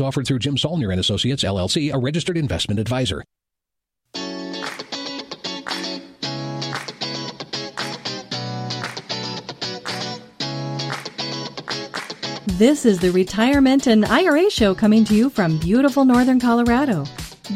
[0.00, 3.24] offered through Jim Saulnier and Associates LLC, a registered investment advisor.
[12.58, 17.06] This is the Retirement and IRA show coming to you from beautiful northern Colorado.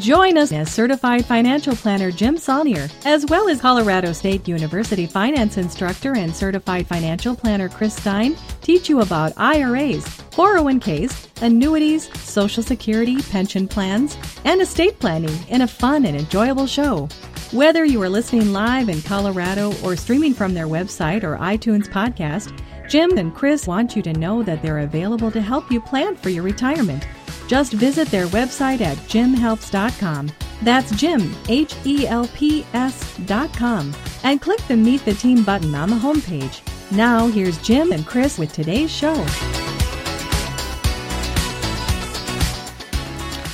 [0.00, 5.56] Join us as certified financial planner Jim Saulnier, as well as Colorado State University finance
[5.56, 13.22] instructor and certified financial planner Chris Stein, teach you about IRAs, 401ks, annuities, Social Security,
[13.22, 17.08] pension plans, and estate planning in a fun and enjoyable show.
[17.52, 22.60] Whether you are listening live in Colorado or streaming from their website or iTunes podcast,
[22.88, 26.30] Jim and Chris want you to know that they're available to help you plan for
[26.30, 27.06] your retirement.
[27.54, 30.32] Just visit their website at jimhelps.com.
[30.62, 35.88] That's Jim, H E L P S.com, and click the Meet the Team button on
[35.88, 36.62] the homepage.
[36.90, 39.14] Now, here's Jim and Chris with today's show.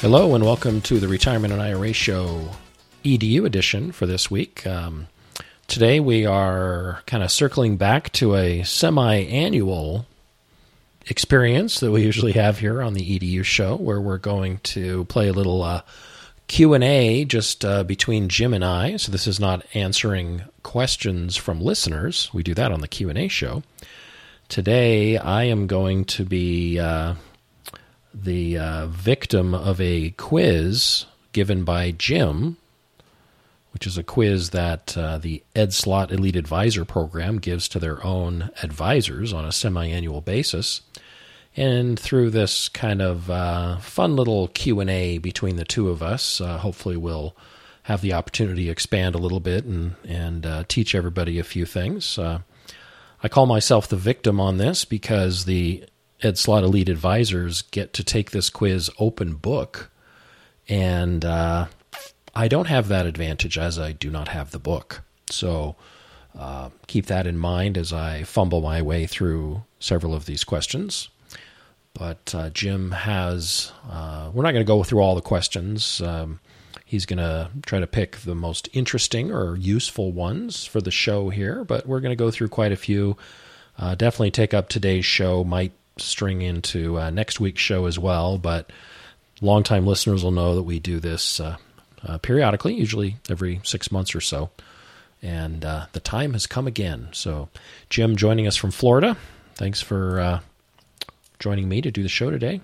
[0.01, 2.49] Hello, and welcome to the Retirement and IRA Show
[3.05, 4.67] EDU edition for this week.
[4.67, 5.09] Um,
[5.67, 10.07] today, we are kind of circling back to a semi annual
[11.11, 15.29] experience that we usually have here on the EDU show, where we're going to play
[15.29, 15.83] a little uh,
[16.47, 18.97] Q and A just uh, between Jim and I.
[18.97, 22.31] So this is not answering questions from listeners.
[22.33, 23.63] We do that on the Q and A show.
[24.49, 27.15] Today, I am going to be uh,
[28.15, 32.57] the uh, victim of a quiz given by Jim,
[33.73, 38.05] which is a quiz that uh, the Ed Slott Elite Advisor Program gives to their
[38.05, 40.83] own advisors on a semi-annual basis.
[41.57, 46.03] And through this kind of uh, fun little Q and A between the two of
[46.03, 47.35] us, uh, hopefully we'll
[47.85, 51.67] have the opportunity to expand a little bit and and uh, teach everybody a few
[51.67, 52.19] things.
[52.19, 52.41] Uh,
[53.23, 55.85] I call myself the victim on this because the
[56.23, 59.91] Ed Slott Elite Advisors get to take this quiz open book,
[60.69, 61.67] and uh,
[62.35, 65.03] I don't have that advantage as I do not have the book.
[65.31, 65.75] So
[66.39, 71.09] uh, keep that in mind as I fumble my way through several of these questions.
[72.01, 76.01] But uh, Jim has, uh, we're not going to go through all the questions.
[76.01, 76.41] Um,
[76.87, 81.29] he's going to try to pick the most interesting or useful ones for the show
[81.29, 83.19] here, but we're going to go through quite a few.
[83.79, 88.39] Uh, definitely take up today's show, might string into uh, next week's show as well,
[88.39, 88.73] but
[89.43, 91.59] longtime listeners will know that we do this uh,
[92.03, 94.49] uh, periodically, usually every six months or so.
[95.21, 97.09] And the time has come again.
[97.13, 97.51] So,
[97.91, 99.19] Jim joining us from Florida.
[99.57, 100.41] Thanks for
[101.41, 102.61] joining me to do the show today.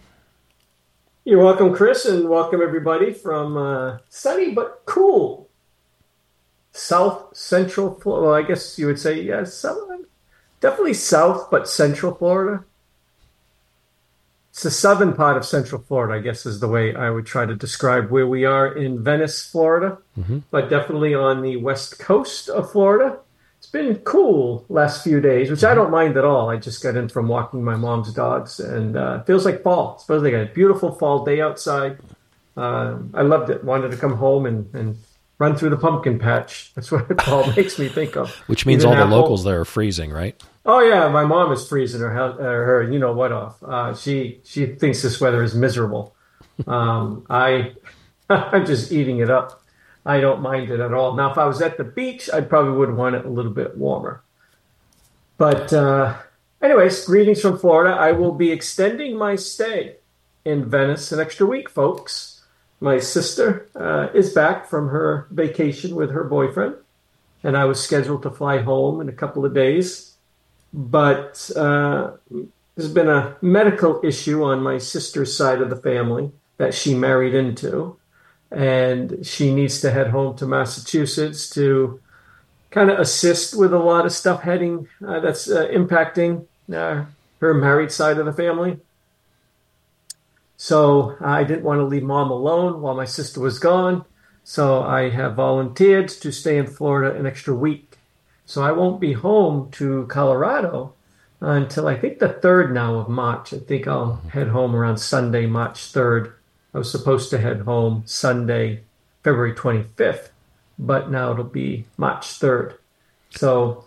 [1.25, 5.49] You're welcome, Chris, and welcome everybody from uh, sunny but cool
[6.71, 8.27] South Central Florida.
[8.27, 9.97] Well, I guess you would say, yes, yeah,
[10.61, 12.65] definitely South, but Central Florida.
[14.51, 17.45] It's the southern part of Central Florida, I guess, is the way I would try
[17.45, 20.39] to describe where we are in Venice, Florida, mm-hmm.
[20.51, 23.19] but definitely on the west coast of Florida
[23.77, 26.49] been cool last few days, which I don't mind at all.
[26.49, 29.97] I just got in from walking my mom's dogs, and uh, feels like fall.
[29.97, 31.99] It's like a beautiful fall day outside.
[32.57, 33.65] Uh, I loved it.
[33.65, 34.97] Wanted to come home and, and
[35.39, 36.73] run through the pumpkin patch.
[36.75, 38.31] That's what fall makes me think of.
[38.47, 40.41] Which means all the locals there are freezing, right?
[40.65, 43.63] Oh yeah, my mom is freezing her her you know what off.
[43.63, 46.17] Uh, she she thinks this weather is miserable.
[46.67, 47.75] Um, I
[48.31, 49.63] I'm just eating it up.
[50.07, 51.15] I don't mind it at all.
[51.15, 53.77] Now, if I was at the beach, I probably would want it a little bit
[53.77, 54.23] warmer.
[55.37, 56.17] But, uh,
[56.63, 57.95] anyways, greetings from Florida.
[57.95, 59.97] I will be extending my stay
[60.45, 62.45] in Venice an extra week, folks.
[62.81, 66.77] My sister uh, is back from her vacation with her boyfriend,
[67.43, 70.15] and I was scheduled to fly home in a couple of days.
[70.73, 72.13] But uh,
[72.77, 77.35] there's been a medical issue on my sister's side of the family that she married
[77.35, 77.97] into
[78.51, 82.01] and she needs to head home to Massachusetts to
[82.71, 87.05] kind of assist with a lot of stuff heading uh, that's uh, impacting uh,
[87.41, 88.79] her married side of the family.
[90.57, 94.05] So I didn't want to leave mom alone while my sister was gone.
[94.45, 97.99] So I have volunteered to stay in Florida an extra week.
[98.47, 100.95] So I won't be home to Colorado
[101.41, 103.53] until I think the 3rd now of March.
[103.53, 106.33] I think I'll head home around Sunday, March 3rd.
[106.77, 108.83] I was supposed to head home Sunday,
[109.25, 110.29] February 25th,
[110.79, 112.75] but now it'll be March 3rd.
[113.31, 113.87] So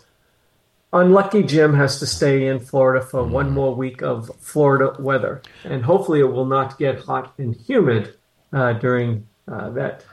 [0.92, 5.40] unlucky Jim has to stay in Florida for one more week of Florida weather.
[5.62, 8.16] And hopefully it will not get hot and humid
[8.52, 10.04] uh, during uh, that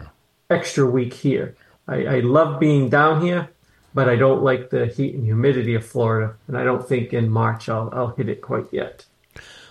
[0.52, 1.56] extra week here.
[1.88, 3.50] I, I love being down here,
[3.96, 6.36] but I don't like the heat and humidity of Florida.
[6.48, 9.04] And I don't think in March I'll, I'll hit it quite yet.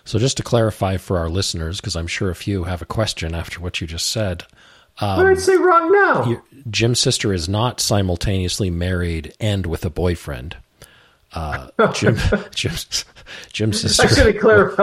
[0.07, 3.35] So, just to clarify for our listeners, because I'm sure a few have a question
[3.35, 4.45] after what you just said.
[5.01, 6.25] Um, what did I say wrong now?
[6.27, 10.57] Your, Jim's sister is not simultaneously married and with a boyfriend.
[11.33, 12.17] Uh, Jim,
[12.55, 13.05] Jim's,
[13.53, 14.33] Jim's sister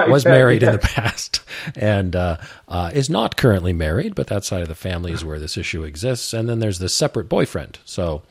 [0.07, 0.69] was married yeah.
[0.69, 1.39] in the past
[1.75, 2.37] and uh,
[2.67, 5.83] uh, is not currently married, but that side of the family is where this issue
[5.83, 6.33] exists.
[6.33, 7.79] And then there's this separate boyfriend.
[7.85, 8.21] So,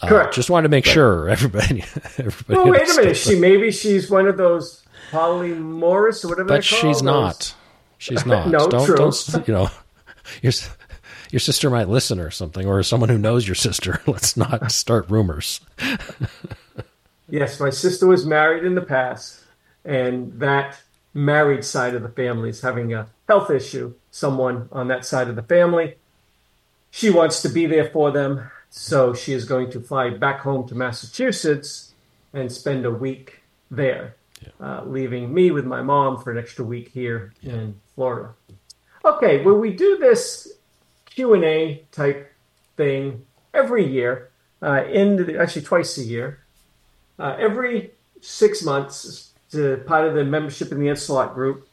[0.00, 0.34] uh, Correct.
[0.34, 0.94] Just wanted to make right.
[0.94, 1.82] sure everybody.
[2.18, 3.16] everybody well, wait a minute.
[3.16, 6.48] She maybe she's one of those polymorous or whatever.
[6.48, 7.54] But she's not.
[7.98, 8.48] She's not.
[8.50, 8.96] no, don't, true.
[8.96, 9.48] don't.
[9.48, 9.70] You know,
[10.42, 10.52] your
[11.30, 14.00] your sister might listen or something, or someone who knows your sister.
[14.06, 15.60] Let's not start rumors.
[17.28, 19.42] yes, my sister was married in the past,
[19.84, 20.80] and that
[21.14, 23.94] married side of the family is having a health issue.
[24.10, 25.96] Someone on that side of the family.
[26.90, 30.66] She wants to be there for them, so she is going to fly back home
[30.68, 31.92] to Massachusetts
[32.32, 34.66] and spend a week there yeah.
[34.66, 37.54] uh, leaving me with my mom for an extra week here yeah.
[37.54, 38.34] in Florida.
[39.04, 40.52] Okay, well, we do this
[41.06, 42.32] Q and A type
[42.76, 43.24] thing
[43.54, 44.30] every year,
[44.62, 46.44] uh, in the, actually twice a year,
[47.18, 49.24] uh, every six months.
[49.52, 51.66] To part of the membership in the Ed group,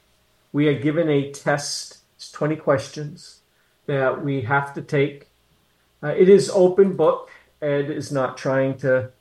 [0.53, 1.97] we are given a test.
[2.15, 3.41] It's twenty questions
[3.85, 5.27] that we have to take.
[6.01, 7.31] Uh, it is open book.
[7.61, 9.11] Ed is not trying to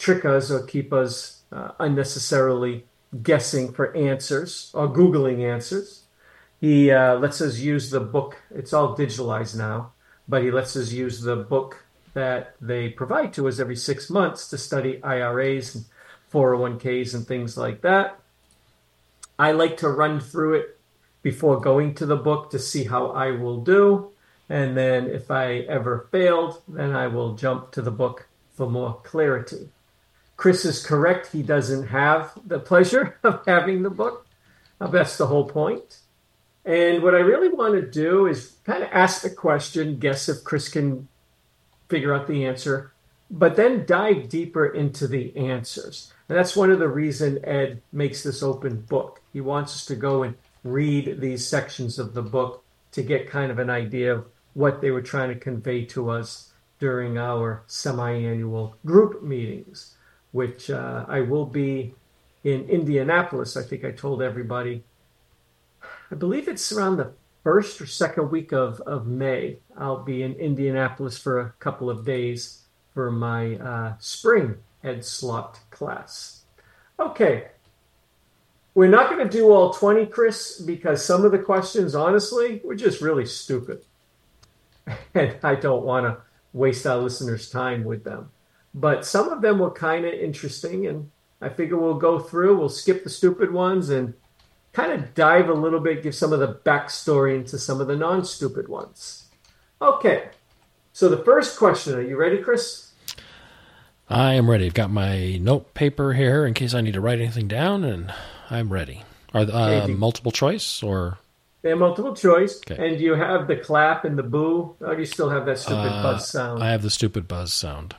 [0.00, 2.84] trick us or keep us uh, unnecessarily
[3.22, 6.04] guessing for answers or Googling answers.
[6.60, 8.40] He uh, lets us use the book.
[8.50, 9.92] It's all digitalized now,
[10.28, 11.84] but he lets us use the book
[12.14, 15.84] that they provide to us every six months to study IRAs and
[16.32, 18.18] 401ks and things like that.
[19.38, 20.78] I like to run through it
[21.22, 24.10] before going to the book to see how I will do.
[24.48, 29.00] And then if I ever failed, then I will jump to the book for more
[29.02, 29.70] clarity.
[30.42, 31.30] Chris is correct.
[31.30, 34.26] He doesn't have the pleasure of having the book.
[34.80, 36.00] Uh, that's the whole point.
[36.64, 40.42] And what I really want to do is kind of ask the question, guess if
[40.42, 41.06] Chris can
[41.88, 42.92] figure out the answer,
[43.30, 46.12] but then dive deeper into the answers.
[46.28, 49.20] And that's one of the reason Ed makes this open book.
[49.32, 50.34] He wants us to go and
[50.64, 54.90] read these sections of the book to get kind of an idea of what they
[54.90, 59.91] were trying to convey to us during our semi-annual group meetings
[60.32, 61.94] which uh, I will be
[62.44, 63.56] in Indianapolis.
[63.56, 64.82] I think I told everybody.
[66.10, 67.12] I believe it's around the
[67.44, 69.58] first or second week of, of May.
[69.76, 72.62] I'll be in Indianapolis for a couple of days
[72.94, 76.42] for my uh, spring Ed Slott class.
[76.98, 77.48] Okay.
[78.74, 82.74] We're not going to do all 20, Chris, because some of the questions, honestly, were
[82.74, 83.84] just really stupid.
[85.14, 88.30] And I don't want to waste our listeners' time with them
[88.74, 91.10] but some of them were kind of interesting and
[91.40, 94.14] i figure we'll go through we'll skip the stupid ones and
[94.72, 97.96] kind of dive a little bit give some of the backstory into some of the
[97.96, 99.28] non-stupid ones
[99.80, 100.28] okay
[100.92, 102.92] so the first question are you ready chris
[104.08, 107.20] i am ready i've got my note paper here in case i need to write
[107.20, 108.12] anything down and
[108.50, 109.02] i'm ready
[109.34, 111.18] are uh, multiple choice or
[111.62, 112.60] they're multiple choice.
[112.68, 112.88] Okay.
[112.88, 114.74] And do you have the clap and the boo?
[114.80, 116.62] Or do you still have that stupid uh, buzz sound?
[116.62, 117.94] I have the stupid buzz sound.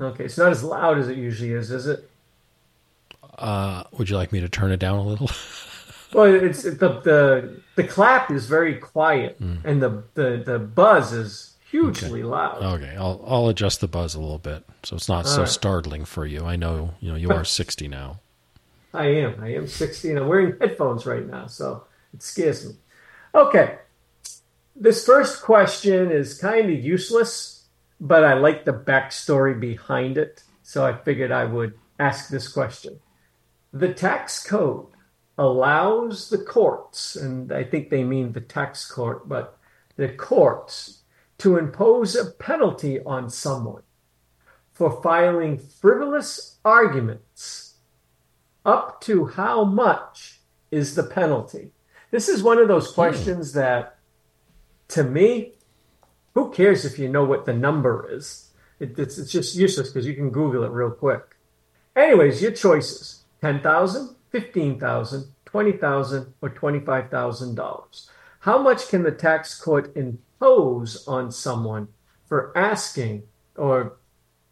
[0.00, 2.10] Okay, it's not as loud as it usually is, is it?
[3.38, 5.30] Uh, would you like me to turn it down a little?
[6.12, 9.64] well, it's it, the the the clap is very quiet, mm.
[9.64, 12.28] and the, the the buzz is hugely okay.
[12.28, 12.62] loud.
[12.62, 15.48] Okay, I'll I'll adjust the buzz a little bit so it's not All so right.
[15.48, 16.44] startling for you.
[16.44, 18.20] I know you know you are sixty now.
[18.94, 19.42] I am.
[19.42, 21.84] I am sixty, and I'm wearing headphones right now, so
[22.14, 22.76] it scares me.
[23.34, 23.78] Okay,
[24.76, 27.55] this first question is kind of useless
[28.00, 30.42] but I like the backstory behind it.
[30.62, 33.00] So I figured I would ask this question.
[33.72, 34.86] The tax code
[35.38, 39.58] allows the courts, and I think they mean the tax court, but
[39.96, 41.02] the courts
[41.38, 43.82] to impose a penalty on someone
[44.72, 47.74] for filing frivolous arguments.
[48.64, 51.72] Up to how much is the penalty?
[52.10, 52.94] This is one of those hmm.
[52.94, 53.98] questions that,
[54.88, 55.54] to me,
[56.36, 58.50] who cares if you know what the number is?
[58.78, 61.34] It, it's, it's just useless because you can Google it real quick.
[61.96, 68.10] Anyways, your choices $10,000, $15,000, $20,000, or $25,000.
[68.40, 71.88] How much can the tax court impose on someone
[72.26, 73.22] for asking
[73.56, 73.96] or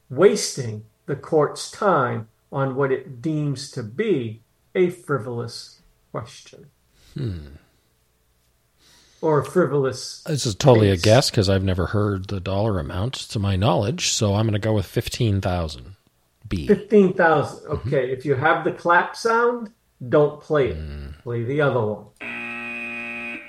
[0.08, 4.40] wasting the court's time on what it deems to be
[4.74, 6.70] a frivolous question?
[7.12, 7.56] Hmm.
[9.24, 10.22] Or frivolous.
[10.26, 11.00] This is totally case.
[11.00, 14.08] a guess because I've never heard the dollar amount to my knowledge.
[14.08, 15.96] So I'm going to go with 15,000.
[16.46, 16.66] B.
[16.66, 17.64] 15,000.
[17.64, 17.88] Mm-hmm.
[17.88, 19.70] Okay, if you have the clap sound,
[20.06, 20.76] don't play it.
[20.76, 21.22] Mm.
[21.22, 23.40] Play the other one.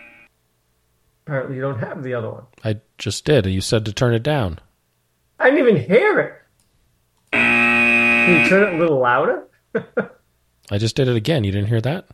[1.25, 2.45] Apparently, you don't have the other one.
[2.63, 3.45] I just did.
[3.45, 4.59] And you said to turn it down.
[5.41, 6.33] I didn't even hear it.
[7.33, 9.45] Can you turn it a little louder?
[10.71, 11.43] I just did it again.
[11.43, 12.07] You didn't hear that?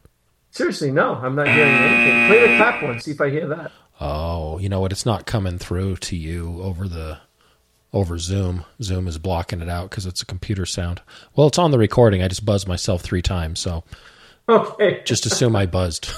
[0.52, 2.28] Seriously, no, I'm not hearing anything.
[2.28, 3.72] Play the clap one, see if I hear that.
[4.00, 4.92] Oh, you know what?
[4.92, 7.20] It's not coming through to you over the
[7.94, 8.66] over Zoom.
[8.82, 11.02] Zoom is blocking it out because it's a computer sound.
[11.36, 12.22] Well, it's on the recording.
[12.24, 13.84] I just buzzed myself three times, so
[14.50, 15.02] Okay.
[15.06, 16.10] just assume I buzzed.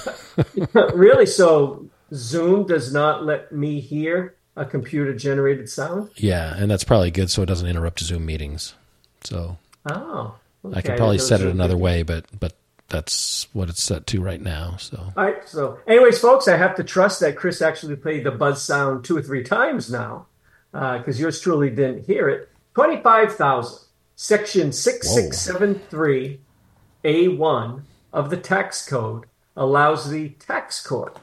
[0.94, 1.26] really?
[1.26, 6.10] So Zoom does not let me hear a computer generated sound?
[6.16, 8.74] yeah, and that's probably good, so it doesn't interrupt Zoom meetings.
[9.24, 9.58] So
[9.90, 10.36] Oh.
[10.74, 12.54] I could probably set it another way, but but
[12.90, 14.76] that's what it's set to right now.
[14.78, 15.48] So All right.
[15.48, 19.18] So, anyways, folks, I have to trust that Chris actually played the buzz sound two
[19.18, 20.28] or three times now,
[20.74, 22.50] uh, because yours truly didn't hear it.
[22.76, 26.40] Twenty-five thousand, section six six seven three,
[27.04, 29.26] a one of the tax code
[29.56, 31.18] allows the tax court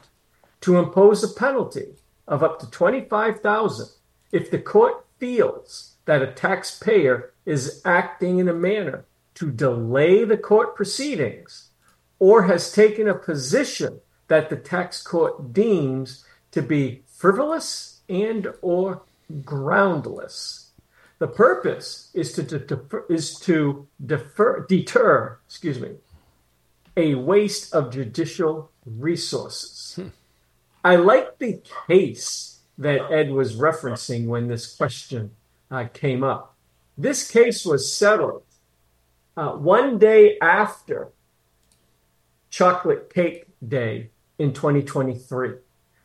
[0.61, 1.95] to impose a penalty
[2.27, 3.89] of up to twenty-five thousand
[4.31, 9.05] if the court feels that a taxpayer is acting in a manner
[9.41, 11.71] to delay the court proceedings
[12.19, 19.01] or has taken a position that the tax court deems to be frivolous and or
[19.43, 20.69] groundless.
[21.17, 25.95] The purpose is to, defer, is to defer, deter, excuse me,
[26.95, 29.99] a waste of judicial resources.
[30.83, 35.31] I like the case that Ed was referencing when this question
[35.71, 36.55] uh, came up.
[36.95, 38.43] This case was settled
[39.37, 41.11] uh, one day after
[42.49, 45.51] Chocolate Cake Day in 2023.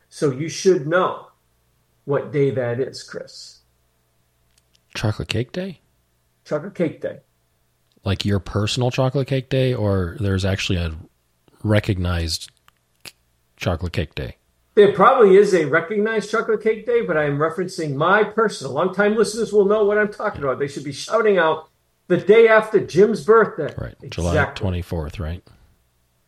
[0.09, 1.27] So you should know
[2.05, 3.59] what day that is, Chris.
[4.95, 5.81] chocolate cake day?
[6.45, 7.19] Chocolate Cake Day.
[8.05, 10.95] Like your personal chocolate cake day or there's actually a
[11.63, 12.51] recognized
[13.57, 14.37] chocolate cake day?
[14.75, 18.73] There probably is a recognized Chocolate Cake Day, but I'm referencing my personal.
[18.73, 20.59] Longtime listeners will know what I'm talking about.
[20.59, 21.69] They should be shouting out
[22.07, 23.73] the day after Jim's birthday.
[23.77, 23.95] Right.
[24.09, 24.81] July Exactly.
[24.81, 25.43] 24th, right?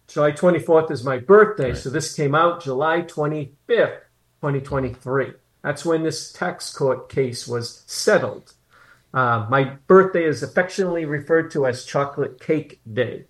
[0.07, 1.77] July 24th is my birthday, Right.
[1.77, 4.01] so this came out July 25th,
[4.41, 5.33] 2023.
[5.61, 8.53] That's when this tax court case was settled.
[9.13, 13.25] Uh, my birthday is affectionately referred to as Chocolate Cake Day.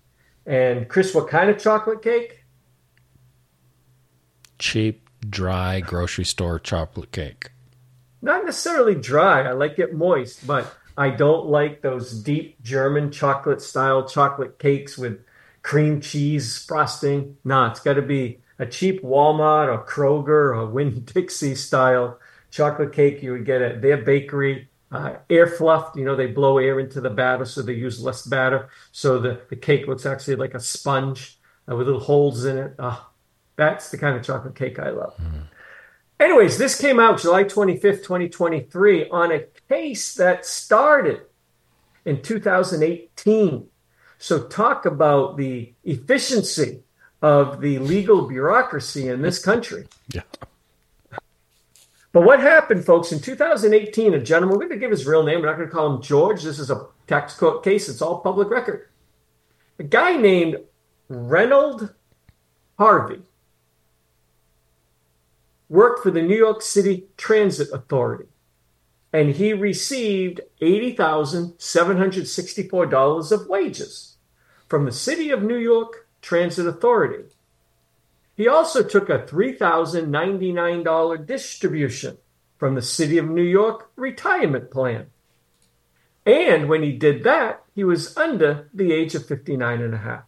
[0.46, 2.44] And Chris, what kind of chocolate cake?
[4.58, 7.50] Cheap, dry grocery store chocolate cake.
[8.22, 9.42] Not necessarily dry.
[9.42, 14.98] I like it moist, but I don't like those deep German chocolate style chocolate cakes
[14.98, 15.24] with
[15.62, 17.38] cream cheese frosting.
[17.42, 22.18] No, it's got to be a cheap Walmart or Kroger or Winn Dixie style
[22.50, 24.68] chocolate cake you would get at their bakery.
[24.92, 28.26] Uh, air fluffed, you know, they blow air into the batter, so they use less
[28.26, 28.68] batter.
[28.92, 32.74] So the, the cake looks actually like a sponge uh, with little holes in it.
[32.78, 33.08] Ah,
[33.56, 35.18] that's the kind of chocolate cake I love.
[36.20, 41.22] Anyways, this came out July 25th, 2023, on a case that started
[42.04, 43.66] in 2018.
[44.18, 46.82] So, talk about the efficiency
[47.22, 49.86] of the legal bureaucracy in this country.
[50.12, 50.22] Yeah.
[52.12, 55.40] But what happened, folks, in 2018, a gentleman, we're going to give his real name,
[55.40, 56.42] we're not going to call him George.
[56.42, 58.88] This is a tax court case, it's all public record.
[59.78, 60.58] A guy named
[61.08, 61.94] Reynold
[62.78, 63.22] Harvey
[65.70, 68.28] worked for the New York City Transit Authority,
[69.12, 74.16] and he received $80,764 of wages
[74.68, 77.24] from the City of New York Transit Authority.
[78.36, 82.18] He also took a $3,099 distribution
[82.58, 85.06] from the City of New York retirement plan.
[86.26, 90.24] And when he did that, he was under the age of 59 and a half.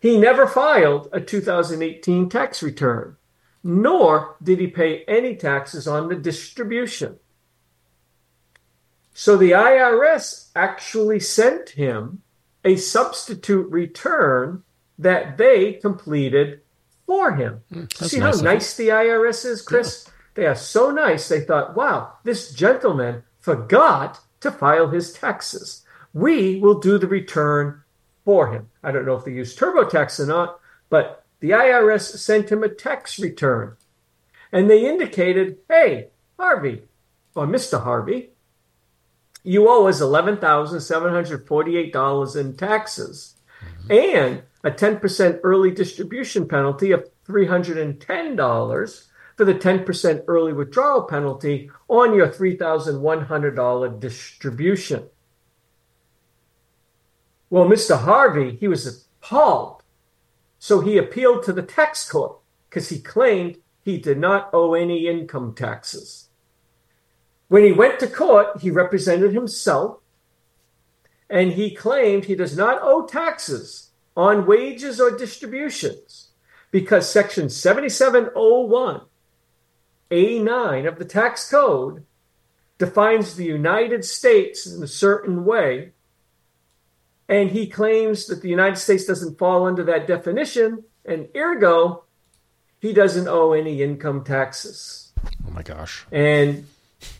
[0.00, 3.16] He never filed a 2018 tax return,
[3.62, 7.18] nor did he pay any taxes on the distribution.
[9.12, 12.22] So the IRS actually sent him
[12.64, 14.62] a substitute return
[14.98, 16.60] that they completed
[17.06, 17.60] for him.
[17.72, 20.08] Hmm, that's See nice how nice the IRS is, Chris?
[20.34, 21.28] They are so nice.
[21.28, 25.84] They thought, wow, this gentleman forgot to file his taxes.
[26.12, 27.82] We will do the return
[28.24, 28.68] for him.
[28.84, 30.60] I don't know if they use TurboTax or not,
[30.90, 33.76] but the IRS sent him a tax return.
[34.50, 36.82] And they indicated, hey, Harvey,
[37.34, 37.82] or Mr.
[37.82, 38.30] Harvey,
[39.44, 43.92] you owe us $11,748 in taxes mm-hmm.
[43.92, 49.04] and a 10% early distribution penalty of $310
[49.36, 55.04] for the 10% early withdrawal penalty on your $3,100 distribution.
[57.50, 57.98] Well, Mr.
[57.98, 59.77] Harvey, he was appalled.
[60.58, 62.38] So he appealed to the tax court
[62.68, 66.28] because he claimed he did not owe any income taxes.
[67.48, 69.98] When he went to court, he represented himself
[71.30, 76.28] and he claimed he does not owe taxes on wages or distributions
[76.70, 79.02] because Section 7701
[80.10, 82.04] A9 of the tax code
[82.78, 85.92] defines the United States in a certain way.
[87.28, 92.04] And he claims that the United States doesn't fall under that definition, and ergo,
[92.80, 95.12] he doesn't owe any income taxes.
[95.46, 96.06] Oh my gosh.
[96.10, 96.66] And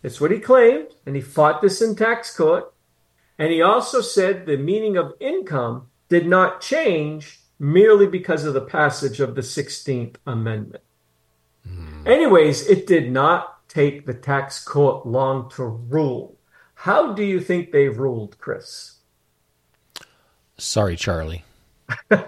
[0.03, 2.73] that's what he claimed, and he fought this in tax court.
[3.39, 8.61] And he also said the meaning of income did not change merely because of the
[8.61, 10.83] passage of the 16th Amendment.
[11.69, 12.07] Mm.
[12.07, 16.39] Anyways, it did not take the tax court long to rule.
[16.75, 18.98] How do you think they ruled, Chris?
[20.59, 21.45] Sorry, Charlie.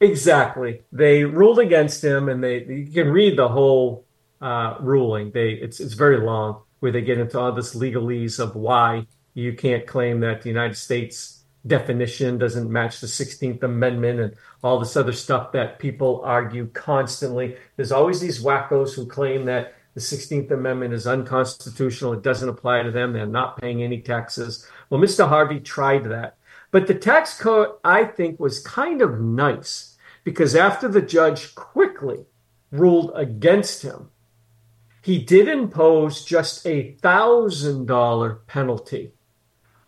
[0.00, 0.82] exactly.
[0.92, 4.04] They ruled against him, and they you can read the whole
[4.40, 5.30] uh, ruling.
[5.30, 9.54] They it's it's very long where they get into all this legalese of why you
[9.54, 14.96] can't claim that the United States definition doesn't match the 16th Amendment and all this
[14.96, 17.56] other stuff that people argue constantly.
[17.76, 22.14] There's always these wackos who claim that the 16th Amendment is unconstitutional.
[22.14, 23.12] It doesn't apply to them.
[23.12, 24.66] They're not paying any taxes.
[24.92, 25.26] Well, Mr.
[25.26, 26.36] Harvey tried that.
[26.70, 32.26] But the tax code, I think, was kind of nice because after the judge quickly
[32.70, 34.10] ruled against him,
[35.00, 39.12] he did impose just a thousand dollar penalty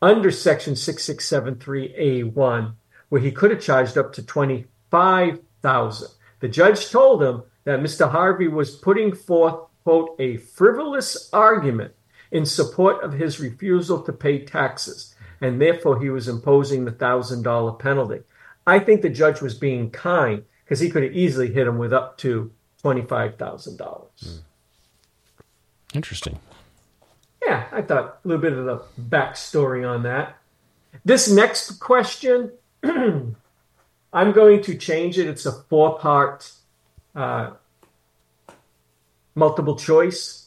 [0.01, 2.75] under section 6673A1
[3.11, 6.09] where he could have charged up to 25,000.
[6.41, 8.11] The judge told him that Mr.
[8.11, 11.93] Harvey was putting forth quote a frivolous argument
[12.35, 17.79] in support of his refusal to pay taxes and therefore he was imposing the $1000
[17.79, 18.21] penalty.
[18.67, 21.93] I think the judge was being kind because he could have easily hit him with
[21.93, 22.51] up to
[22.83, 23.79] $25,000.
[23.79, 24.41] Mm.
[25.95, 26.41] Interesting.
[27.47, 30.37] Yeah, I thought a little bit of the backstory on that.
[31.05, 32.51] This next question,
[32.83, 33.37] I'm
[34.33, 35.29] going to change it.
[35.29, 36.51] It's a four part
[37.15, 37.51] uh,
[39.37, 40.44] multiple choice.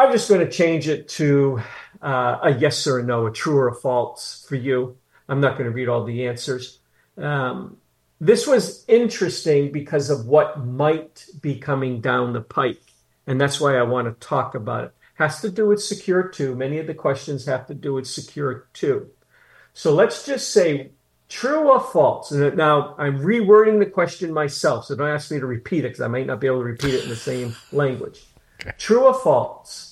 [0.00, 1.60] I'm just going to change it to
[2.00, 4.96] uh, a yes or a no, a true or a false for you.
[5.28, 6.78] I'm not going to read all the answers.
[7.18, 7.76] Um,
[8.18, 12.80] this was interesting because of what might be coming down the pike.
[13.26, 14.94] And that's why I want to talk about it.
[15.16, 16.56] Has to do with secure two.
[16.56, 19.10] Many of the questions have to do with secure two.
[19.74, 20.92] So let's just say
[21.28, 22.30] true or false.
[22.30, 26.00] And now I'm rewording the question myself, so don't ask me to repeat it because
[26.00, 28.24] I might not be able to repeat it in the same language.
[28.78, 29.89] True or false?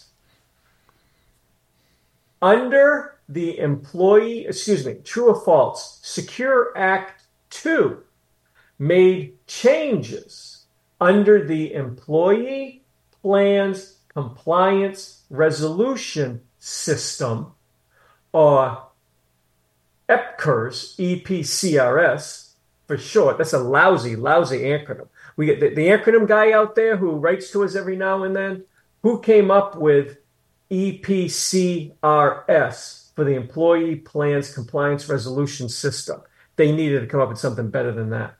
[2.40, 8.02] Under the employee, excuse me, true or false, Secure Act 2
[8.78, 10.66] made changes
[11.00, 12.84] under the Employee
[13.22, 17.52] Plans Compliance Resolution System,
[18.32, 18.88] or
[20.08, 22.52] EPCRS, EPCRS
[22.86, 23.38] for short.
[23.38, 25.08] That's a lousy, lousy acronym.
[25.36, 28.34] We get the, the acronym guy out there who writes to us every now and
[28.34, 28.64] then.
[29.02, 30.18] Who came up with
[30.70, 31.94] EPCRS
[33.14, 36.20] for the Employee Plans Compliance Resolution System?
[36.56, 38.36] They needed to come up with something better than that.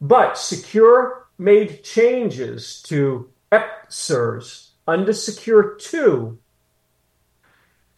[0.00, 6.38] But Secure made changes to EPCRS under Secure 2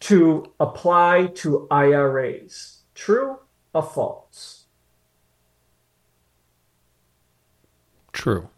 [0.01, 2.81] to apply to IRAs.
[2.93, 3.39] True
[3.73, 4.65] or false?
[8.11, 8.49] True.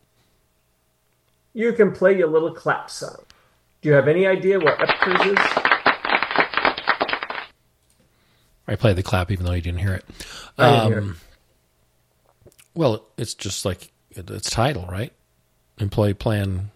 [1.54, 3.26] You can play your little clap sound.
[3.86, 5.38] Do you have any idea what EPCRS is?
[8.68, 10.06] I played the clap even though you didn't hear it.
[10.58, 11.18] I didn't um, hear it.
[12.74, 15.14] Well, it's just like its title, right?
[15.78, 16.72] Employee plan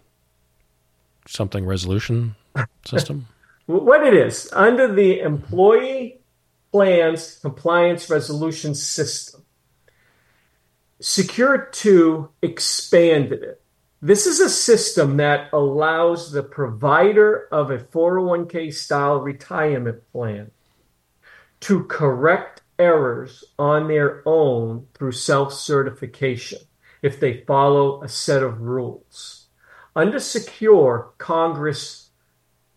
[1.28, 2.36] something resolution
[2.86, 3.26] system.
[3.66, 6.22] what it is under the employee
[6.72, 9.44] plans compliance resolution system.
[11.00, 13.64] Secure 2 expanded it.
[14.02, 20.52] This is a system that allows the provider of a 401k style retirement plan
[21.60, 26.60] to correct errors on their own through self certification
[27.02, 29.48] if they follow a set of rules.
[29.98, 32.12] Under Secure, Congress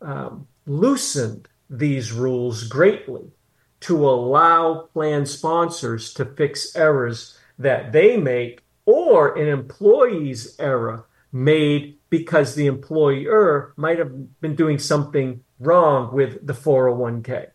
[0.00, 3.30] um, loosened these rules greatly
[3.78, 11.98] to allow plan sponsors to fix errors that they make or an employee's error made
[12.10, 17.48] because the employer might have been doing something wrong with the 401k.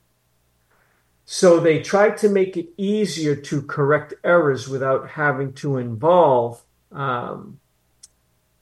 [1.26, 7.60] So they tried to make it easier to correct errors without having to involve um,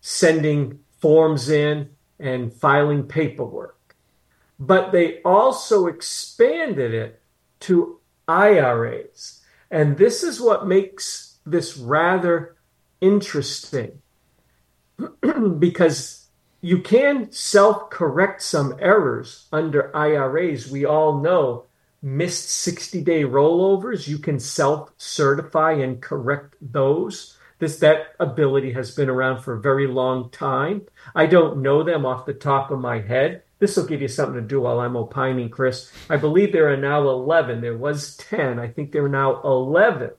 [0.02, 3.96] sending forms in and filing paperwork.
[4.60, 7.22] But they also expanded it
[7.62, 9.42] to IRAs.
[9.70, 12.56] And this is what makes this rather
[13.00, 14.02] interesting
[15.60, 16.28] because
[16.62, 20.70] you can self correct some errors under IRAs.
[20.70, 21.66] We all know
[22.02, 27.38] missed 60 day rollovers, you can self certify and correct those.
[27.58, 30.82] This that ability has been around for a very long time.
[31.16, 33.44] I don't know them off the top of my head.
[33.60, 35.92] This will give you something to do while I'm opining, Chris.
[36.10, 37.62] I believe there are now 11.
[37.62, 38.60] There was 10.
[38.60, 40.12] I think there are now 11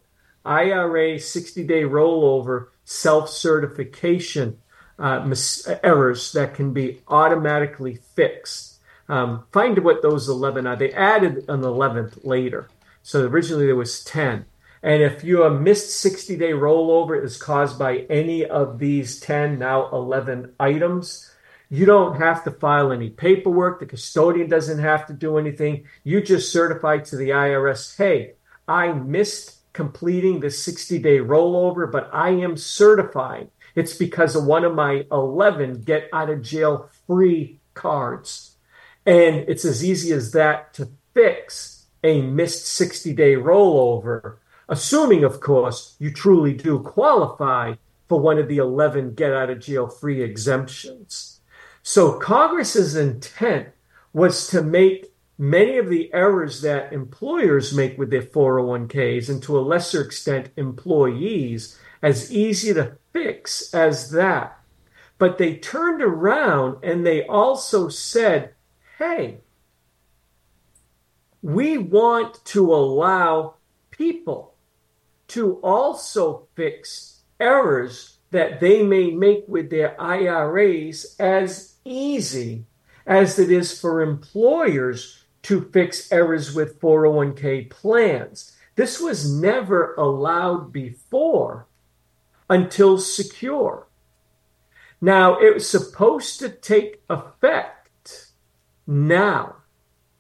[0.46, 4.58] IRA 60 day rollover self certification
[4.98, 8.78] uh, mis- errors that can be automatically fixed.
[9.08, 10.76] Um, find what those 11 are.
[10.76, 12.68] They added an 11th later.
[13.02, 14.46] So originally there was 10.
[14.82, 19.88] And if your missed 60 day rollover is caused by any of these 10, now
[19.90, 21.30] 11 items,
[21.68, 23.80] you don't have to file any paperwork.
[23.80, 25.86] The custodian doesn't have to do anything.
[26.04, 28.34] You just certify to the IRS, hey,
[28.68, 34.64] I missed completing the 60 day rollover, but I am certifying it's because of one
[34.64, 38.56] of my 11 get out of jail free cards.
[39.04, 44.36] And it's as easy as that to fix a missed 60 day rollover,
[44.68, 47.74] assuming, of course, you truly do qualify
[48.08, 51.40] for one of the 11 get out of jail free exemptions.
[51.82, 53.68] So Congress's intent
[54.12, 59.58] was to make many of the errors that employers make with their 401ks and to
[59.58, 64.60] a lesser extent employees as easy to fix as that.
[65.16, 68.52] But they turned around and they also said,
[68.98, 69.38] hey,
[71.40, 73.54] we want to allow
[73.90, 74.54] people
[75.28, 82.66] to also fix errors that they may make with their IRAs as easy
[83.06, 88.54] as it is for employers to fix errors with 401k plans.
[88.74, 91.66] This was never allowed before
[92.48, 93.86] until secure.
[95.00, 98.28] Now, it was supposed to take effect
[98.86, 99.56] now.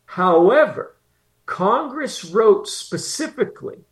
[0.06, 0.96] However,
[1.46, 3.84] Congress wrote specifically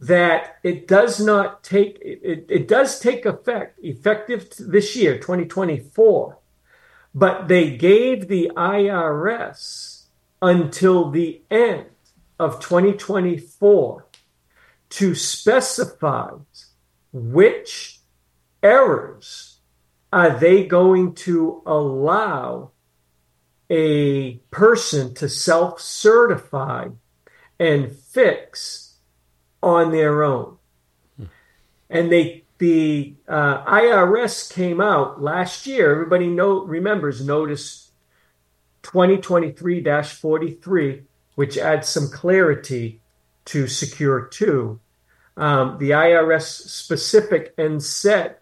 [0.00, 6.38] that it does not take it, it does take effect effective this year 2024
[7.14, 10.06] but they gave the IRS
[10.40, 11.86] until the end
[12.38, 14.06] of 2024
[14.90, 16.30] to specify
[17.12, 18.00] which
[18.62, 19.58] errors
[20.12, 22.70] are they going to allow
[23.70, 26.88] a person to self certify
[27.58, 28.96] and fix
[29.62, 30.58] on their own?
[31.88, 35.90] And they the uh, IRS came out last year.
[35.90, 37.90] Everybody know remembers notice
[38.84, 41.02] 2023-43,
[41.34, 43.00] which adds some clarity
[43.46, 44.78] to Secure 2
[45.36, 48.36] um, the IRS specific and said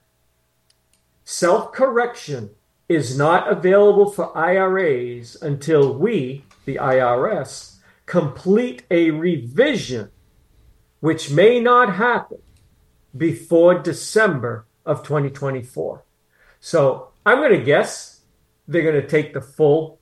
[1.25, 2.51] self correction
[2.89, 10.11] is not available for IRAs until we, the IRS, complete a revision,
[10.99, 12.39] which may not happen
[13.17, 16.03] before December of 2024.
[16.59, 18.23] So I'm going to guess
[18.67, 20.01] they're going to take the full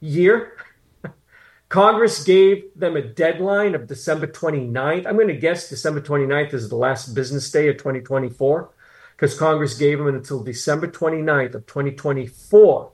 [0.00, 0.52] year
[1.68, 5.06] Congress gave them a deadline of December 29th.
[5.06, 8.70] I'm going to guess December 29th is the last business day of 2024
[9.14, 12.92] because Congress gave them until December 29th of 2024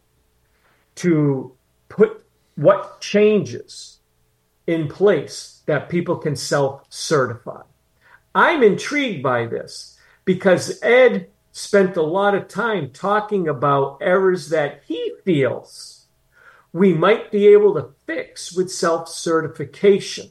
[0.97, 1.53] to
[1.89, 2.25] put
[2.57, 3.99] what changes
[4.67, 7.63] in place that people can self certify.
[8.35, 14.83] I'm intrigued by this because Ed spent a lot of time talking about errors that
[14.89, 15.94] he feels
[16.75, 20.31] we might be able to fix with self certification.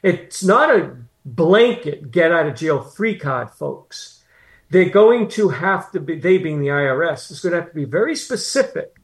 [0.00, 4.22] It's not a blanket get out of jail free card, folks.
[4.70, 7.74] They're going to have to be, they being the IRS, is going to have to
[7.74, 8.96] be very specific.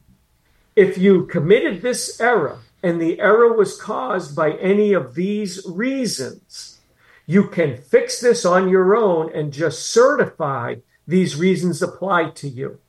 [0.73, 6.79] If you committed this error and the error was caused by any of these reasons,
[7.25, 12.79] you can fix this on your own and just certify these reasons apply to you.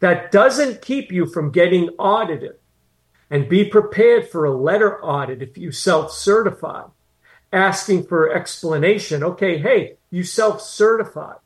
[0.00, 2.56] That doesn't keep you from getting audited.
[3.34, 6.84] And be prepared for a letter audit if you self certify,
[7.52, 9.24] asking for explanation.
[9.24, 11.38] Okay, hey, you self certified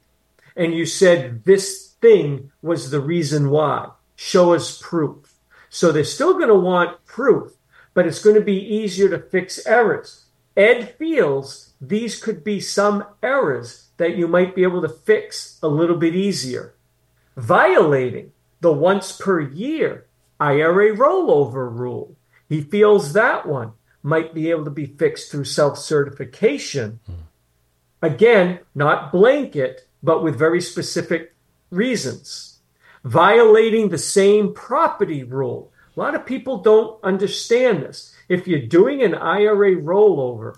[0.55, 3.89] and you said this thing was the reason why.
[4.17, 5.33] Show us proof.
[5.71, 7.53] So they're still going to want proof,
[7.95, 10.27] but it's going to be easier to fix errors.
[10.59, 15.69] Ed feels these could be some errors that you might be able to fix a
[15.69, 16.75] little bit easier.
[17.39, 20.05] Violating the once per year
[20.41, 22.17] IRA rollover rule.
[22.49, 23.73] He feels that one
[24.03, 27.01] might be able to be fixed through self certification.
[27.07, 27.13] Hmm.
[28.01, 31.35] Again, not blanket, but with very specific
[31.71, 32.61] reasons.
[33.05, 35.73] Violating the same property rule.
[35.97, 38.15] A lot of people don't understand this.
[38.29, 40.57] If you're doing an IRA rollover,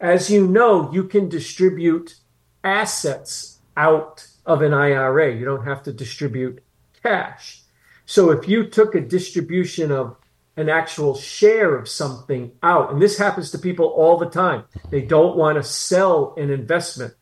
[0.00, 2.16] as you know, you can distribute
[2.62, 5.34] assets out of an IRA.
[5.34, 6.62] You don't have to distribute
[7.02, 7.63] cash.
[8.06, 10.16] So if you took a distribution of
[10.56, 15.02] an actual share of something out, and this happens to people all the time, they
[15.02, 17.14] don't want to sell an investment,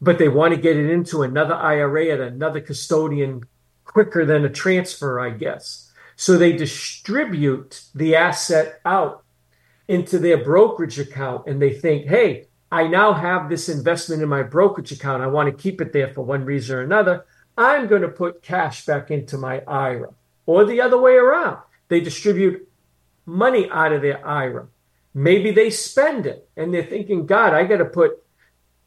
[0.00, 3.42] but they want to get it into another IRA at another custodian
[3.84, 5.92] quicker than a transfer, I guess.
[6.16, 9.22] So they distribute the asset out
[9.86, 14.42] into their brokerage account and they think, hey, I now have this investment in my
[14.42, 15.22] brokerage account.
[15.22, 17.24] I want to keep it there for one reason or another.
[17.56, 20.10] I'm going to put cash back into my IRA.
[20.44, 21.58] Or the other way around.
[21.88, 22.68] They distribute
[23.24, 24.66] money out of their IRA.
[25.14, 28.22] Maybe they spend it and they're thinking, God, I got to put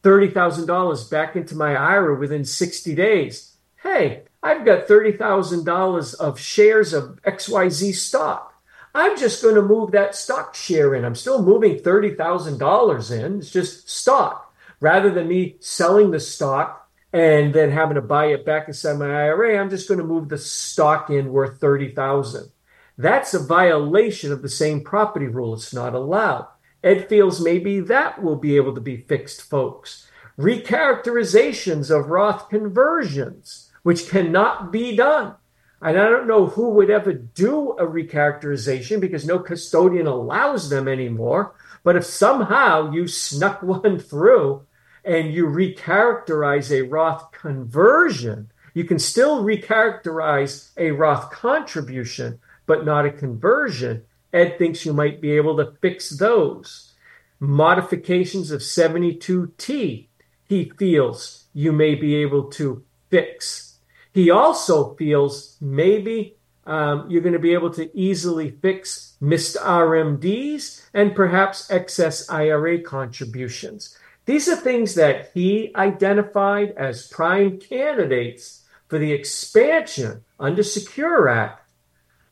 [0.03, 3.58] $30,000 back into my IRA within 60 days.
[3.82, 8.53] Hey, I've got $30,000 of shares of XYZ stock.
[8.95, 11.05] I'm just going to move that stock share in.
[11.05, 13.39] I'm still moving $30,000 in.
[13.39, 14.53] It's just stock.
[14.79, 16.79] Rather than me selling the stock
[17.12, 20.30] and then having to buy it back inside my IRA, I'm just going to move
[20.30, 22.52] the stock in worth 30,000.
[22.98, 25.54] That's a violation of the same property rule.
[25.54, 26.48] It's not allowed.
[26.84, 30.08] Ed feels maybe that will be able to be fixed, folks.
[30.38, 35.36] Recharacterizations of Roth conversions, which cannot be done.
[35.82, 40.88] And I don't know who would ever do a recharacterization because no custodian allows them
[40.88, 41.56] anymore.
[41.84, 44.65] But if somehow you snuck one through,
[45.03, 53.05] and you recharacterize a Roth conversion, you can still recharacterize a Roth contribution, but not
[53.05, 54.03] a conversion.
[54.31, 56.93] Ed thinks you might be able to fix those.
[57.39, 60.07] Modifications of 72T,
[60.43, 63.79] he feels you may be able to fix.
[64.13, 66.35] He also feels maybe
[66.65, 72.81] um, you're going to be able to easily fix missed RMDs and perhaps excess IRA
[72.81, 73.97] contributions.
[74.30, 81.68] These are things that he identified as prime candidates for the expansion under Secure Act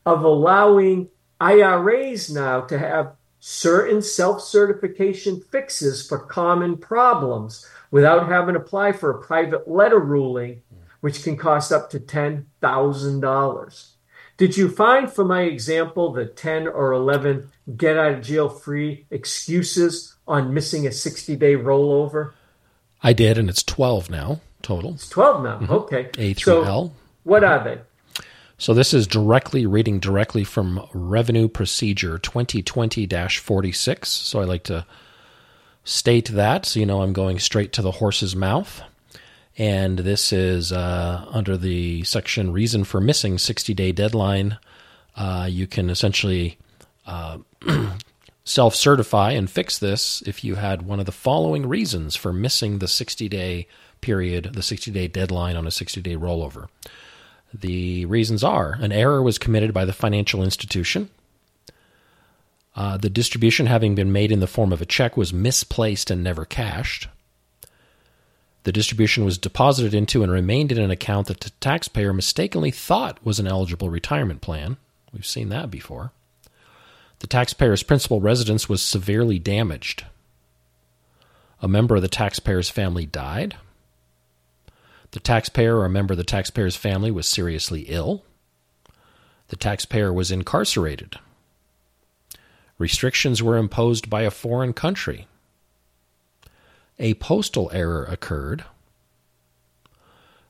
[0.06, 1.08] of allowing
[1.40, 8.92] IRAs now to have certain self certification fixes for common problems without having to apply
[8.92, 10.62] for a private letter ruling,
[11.00, 13.88] which can cost up to $10,000.
[14.36, 19.04] Did you find for my example the 10 or 11 get out of jail free
[19.10, 22.32] excuses on missing a 60 day rollover?
[23.02, 24.94] I did, and it's 12 now total.
[24.94, 25.58] It's 12 now.
[25.58, 25.72] Mm-hmm.
[25.72, 26.10] Okay.
[26.18, 26.92] A through so L.
[27.24, 27.80] What are they?
[28.58, 34.08] So this is directly reading directly from Revenue Procedure 2020 46.
[34.08, 34.84] So I like to
[35.84, 38.82] state that so you know I'm going straight to the horse's mouth
[39.56, 44.58] and this is uh, under the section reason for missing 60 day deadline.
[45.16, 46.58] Uh, you can essentially
[47.06, 47.38] uh,
[48.48, 52.78] self certify and fix this if you had one of the following reasons for missing
[52.78, 53.68] the 60 day
[54.00, 56.68] period, the 60 day deadline on a 60 day rollover.
[57.52, 61.10] The reasons are an error was committed by the financial institution.
[62.74, 66.24] Uh, the distribution having been made in the form of a check was misplaced and
[66.24, 67.08] never cashed.
[68.62, 73.24] The distribution was deposited into and remained in an account that the taxpayer mistakenly thought
[73.24, 74.76] was an eligible retirement plan.
[75.12, 76.12] We've seen that before.
[77.20, 80.04] The taxpayer's principal residence was severely damaged.
[81.60, 83.56] A member of the taxpayer's family died.
[85.10, 88.24] The taxpayer or a member of the taxpayer's family was seriously ill.
[89.48, 91.16] The taxpayer was incarcerated.
[92.78, 95.26] Restrictions were imposed by a foreign country
[96.98, 98.64] a postal error occurred.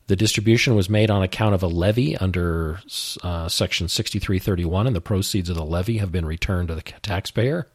[0.09, 2.81] The distribution was made on account of a levy under
[3.23, 7.69] uh, Section 6331, and the proceeds of the levy have been returned to the taxpayer.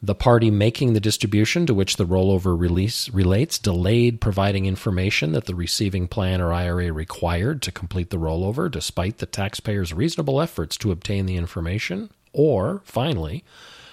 [0.00, 5.46] The party making the distribution to which the rollover release relates delayed providing information that
[5.46, 10.76] the receiving plan or IRA required to complete the rollover, despite the taxpayer's reasonable efforts
[10.78, 12.10] to obtain the information.
[12.32, 13.42] Or, finally,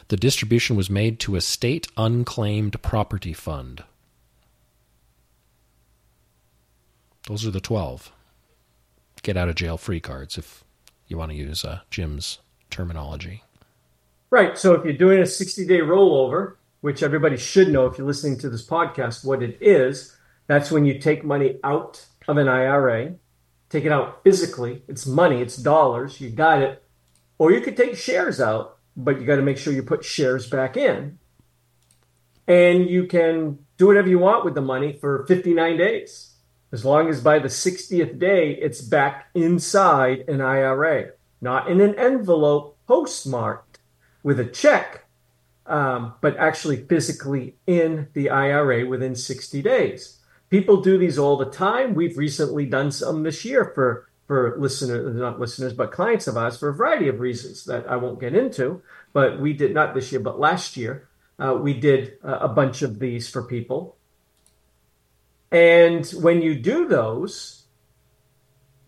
[0.09, 3.83] the distribution was made to a state unclaimed property fund.
[7.27, 8.11] Those are the 12
[9.27, 10.63] get out of jail free cards if
[11.07, 13.43] you want to use uh, Jim's terminology.
[14.29, 14.57] Right.
[14.57, 18.37] So if you're doing a 60 day rollover, which everybody should know if you're listening
[18.39, 20.15] to this podcast what it is,
[20.47, 23.15] that's when you take money out of an IRA,
[23.69, 24.83] take it out physically.
[24.87, 26.81] It's money, it's dollars, you got it.
[27.37, 30.49] Or you could take shares out, but you got to make sure you put shares
[30.49, 31.19] back in.
[32.47, 36.26] And you can do whatever you want with the money for 59 days.
[36.71, 41.95] As long as by the 60th day, it's back inside an IRA, not in an
[41.95, 43.79] envelope postmarked
[44.23, 45.05] with a check,
[45.65, 50.19] um, but actually physically in the IRA within 60 days.
[50.49, 51.93] People do these all the time.
[51.93, 56.57] We've recently done some this year for for listeners, not listeners, but clients of ours
[56.57, 58.81] for a variety of reasons that I won't get into.
[59.13, 61.07] But we did not this year, but last year
[61.39, 63.96] uh, we did uh, a bunch of these for people.
[65.51, 67.65] And when you do those,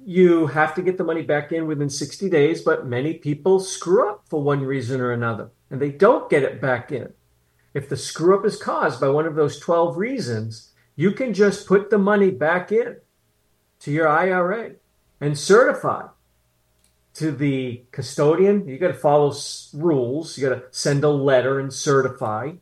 [0.03, 4.09] you have to get the money back in within 60 days, but many people screw
[4.09, 7.13] up for one reason or another and they don't get it back in.
[7.73, 11.67] If the screw up is caused by one of those 12 reasons, you can just
[11.67, 12.97] put the money back in
[13.81, 14.71] to your IRA
[15.21, 16.07] and certify
[17.13, 18.67] to the custodian.
[18.67, 19.33] You got to follow
[19.73, 20.37] rules.
[20.37, 22.53] You got to send a letter and certify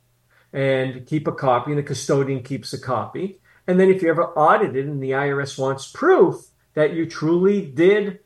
[0.54, 3.40] and keep a copy, and the custodian keeps a copy.
[3.68, 8.20] And then if you're ever audited and the IRS wants proof, that you truly did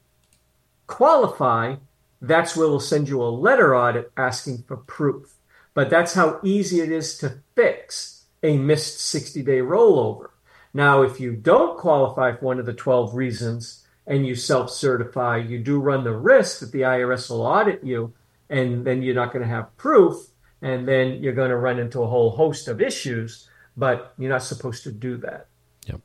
[0.88, 1.76] qualify,
[2.22, 5.36] that's where we'll send you a letter audit asking for proof.
[5.74, 10.30] But that's how easy it is to fix a missed 60 day rollover.
[10.74, 15.38] Now, if you don't qualify for one of the 12 reasons and you self certify,
[15.38, 18.14] you do run the risk that the IRS will audit you
[18.50, 20.28] and then you're not going to have proof.
[20.62, 24.44] And then you're going to run into a whole host of issues, but you're not
[24.44, 25.48] supposed to do that.
[25.88, 26.02] Yep.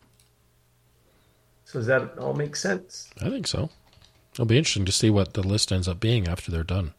[1.64, 3.11] So does that all make sense?
[3.20, 3.70] I think so.
[4.33, 6.92] It'll be interesting to see what the list ends up being after they're done.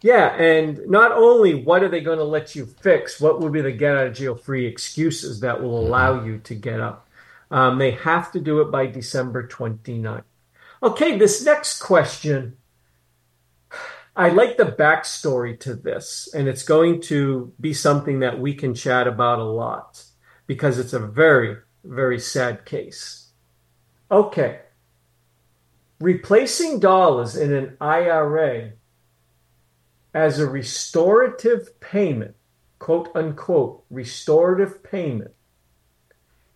[0.00, 3.62] Yeah, and not only what are they going to let you fix, what will be
[3.62, 5.86] the get out of jail free excuses that will mm-hmm.
[5.86, 6.26] allow mm-hmm.
[6.26, 7.08] you to get up?
[7.50, 10.24] Um, they have to do it by December 29th.
[10.82, 12.58] Okay, this next question,
[14.16, 18.74] I like the backstory to this, and it's going to be something that we can
[18.74, 20.04] chat about a lot
[20.46, 23.30] because it's a very, very sad case.
[24.10, 24.60] Okay.
[26.00, 28.72] Replacing dollars in an IRA
[30.12, 32.36] as a restorative payment,
[32.78, 35.32] quote unquote, restorative payment,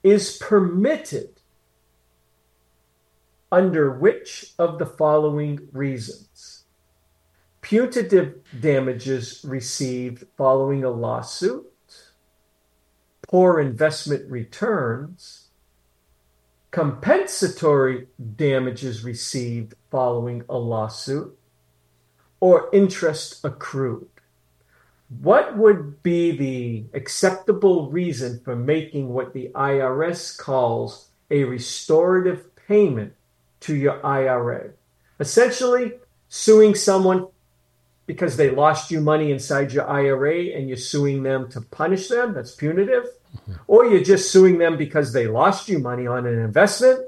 [0.05, 1.41] is permitted
[3.51, 6.58] under which of the following reasons?
[7.69, 11.71] Punitive damages received following a lawsuit,
[13.29, 15.49] poor investment returns,
[16.71, 21.39] compensatory damages received following a lawsuit,
[22.41, 24.09] or interest accrued.
[25.21, 33.13] What would be the acceptable reason for making what the IRS calls a restorative payment
[33.61, 34.71] to your IRA?
[35.21, 35.93] Essentially,
[36.31, 37.27] suing someone
[38.09, 42.35] because they lost you money inside your IRA and you're suing them to punish them,
[42.35, 43.05] that's punitive
[43.37, 43.53] mm-hmm.
[43.67, 47.05] or you're just suing them because they lost you money on an investment,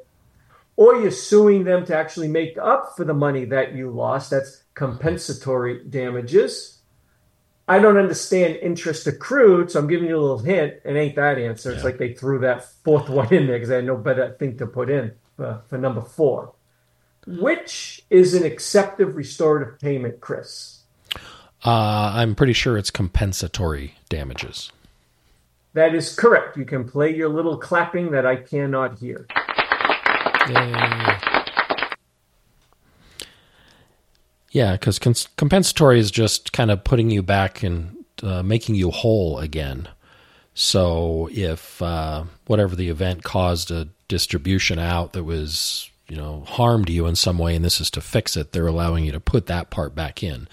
[0.77, 4.31] or you're suing them to actually make up for the money that you lost.
[4.31, 6.79] That's compensatory damages.
[7.69, 10.75] I don't understand interest accrued, so I'm giving you a little hint.
[10.85, 11.71] It ain't that answer.
[11.71, 14.57] It's like they threw that fourth one in there because they had no better thing
[14.59, 16.55] to put in for, for number four.
[17.27, 17.43] Mm.
[17.43, 20.80] Which is an acceptive restorative payment, Chris?
[21.65, 24.73] Uh, I'm pretty sure it's compensatory damages.
[25.75, 26.57] That is correct.
[26.57, 29.27] You can play your little clapping that I cannot hear.
[34.51, 38.91] Yeah, because cons- compensatory is just kind of putting you back and uh, making you
[38.91, 39.89] whole again.
[40.55, 46.91] So if uh, whatever the event caused a distribution out that was, you know, harmed
[46.91, 49.47] you in some way, and this is to fix it, they're allowing you to put
[49.47, 50.49] that part back in.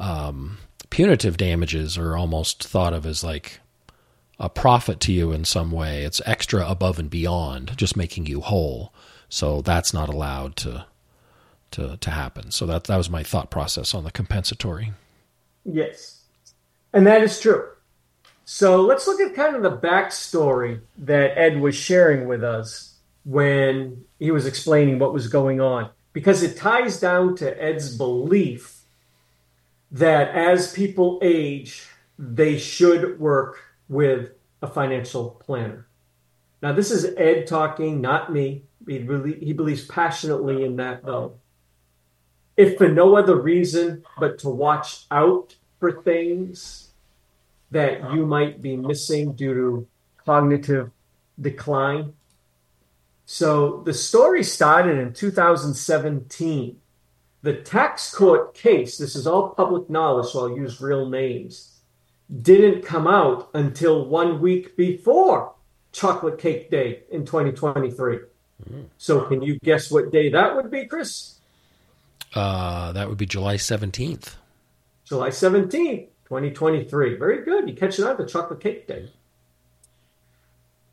[0.00, 3.60] Um, punitive damages are almost thought of as like
[4.38, 6.04] a profit to you in some way.
[6.04, 8.92] It's extra above and beyond just making you whole.
[9.28, 10.86] So that's not allowed to
[11.72, 12.50] to to happen.
[12.50, 14.92] So that that was my thought process on the compensatory.
[15.64, 16.22] Yes,
[16.94, 17.68] and that is true.
[18.46, 22.94] So let's look at kind of the backstory that Ed was sharing with us
[23.24, 28.79] when he was explaining what was going on, because it ties down to Ed's belief
[29.92, 31.86] that as people age,
[32.18, 34.30] they should work with
[34.62, 35.86] a financial planner.
[36.62, 38.64] Now, this is Ed talking, not me.
[38.86, 41.34] He, really, he believes passionately in that, though.
[42.56, 46.90] If for no other reason but to watch out for things
[47.70, 49.88] that you might be missing due to
[50.24, 50.90] cognitive
[51.40, 52.12] decline.
[53.24, 56.76] So the story started in 2017.
[57.42, 61.80] The tax court case, this is all public knowledge, so I'll use real names,
[62.42, 65.54] didn't come out until one week before
[65.92, 68.18] Chocolate Cake Day in 2023.
[68.70, 68.84] Mm.
[68.98, 71.38] So can you guess what day that would be, Chris?
[72.34, 74.34] Uh, that would be July 17th.
[75.04, 77.16] July 17th, 2023.
[77.16, 77.68] Very good.
[77.68, 79.10] You catch it on the Chocolate Cake Day.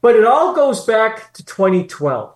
[0.02, 2.34] But it all goes back to 2012.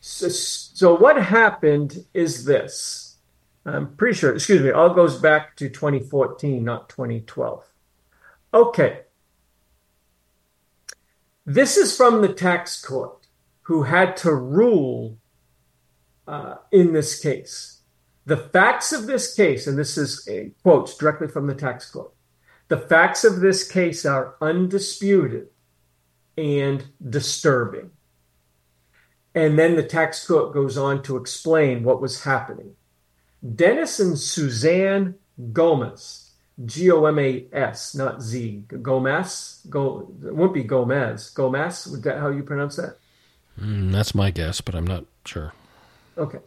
[0.00, 0.28] So,
[0.76, 3.16] so what happened is this.
[3.64, 7.64] I'm pretty sure, excuse me, all goes back to 2014, not 2012.
[8.52, 9.00] Okay.
[11.46, 13.26] This is from the tax court
[13.62, 15.16] who had to rule
[16.28, 17.80] uh, in this case.
[18.26, 20.28] The facts of this case, and this is
[20.62, 22.12] quotes directly from the tax court,
[22.68, 25.48] the facts of this case are undisputed
[26.36, 27.92] and disturbing.
[29.36, 32.74] And then the tax court goes on to explain what was happening.
[33.54, 35.16] Dennis and Suzanne
[35.52, 36.30] Gomas,
[36.64, 41.28] G O M A S, not Z, Gomez, Go, it won't be Gomez.
[41.28, 42.96] Gomez, is that how you pronounce that?
[43.60, 45.52] Mm, that's my guess, but I'm not sure.
[46.16, 46.38] Okay.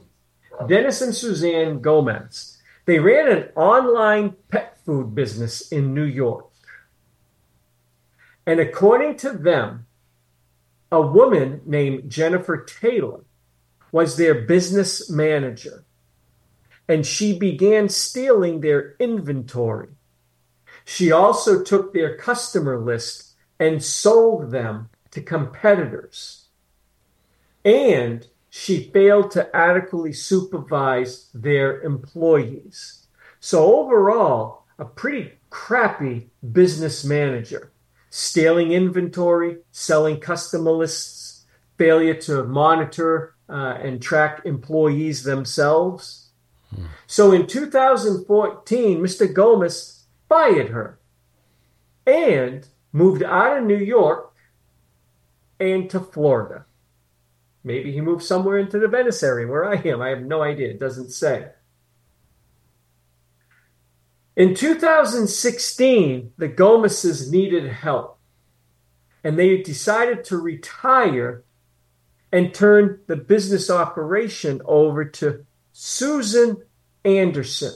[0.67, 2.57] Dennis and Suzanne Gomas.
[2.85, 6.47] They ran an online pet food business in New York.
[8.47, 9.85] And according to them,
[10.91, 13.21] a woman named Jennifer Taylor
[13.91, 15.83] was their business manager.
[16.87, 19.89] And she began stealing their inventory.
[20.85, 26.47] She also took their customer list and sold them to competitors.
[27.63, 33.05] And she failed to adequately supervise their employees.
[33.39, 37.71] So, overall, a pretty crappy business manager.
[38.09, 41.45] Stealing inventory, selling customer lists,
[41.77, 46.29] failure to monitor uh, and track employees themselves.
[46.73, 46.85] Hmm.
[47.07, 49.33] So in 2014, Mr.
[49.33, 50.99] Gomas fired her
[52.05, 54.33] and moved out of New York
[55.59, 56.65] and to Florida.
[57.63, 60.01] Maybe he moved somewhere into the Venice area where I am.
[60.01, 60.69] I have no idea.
[60.69, 61.49] It doesn't say.
[64.39, 68.19] In 2016, the Gomas's needed help,
[69.21, 71.43] and they decided to retire
[72.31, 76.63] and turn the business operation over to Susan
[77.03, 77.73] Anderson,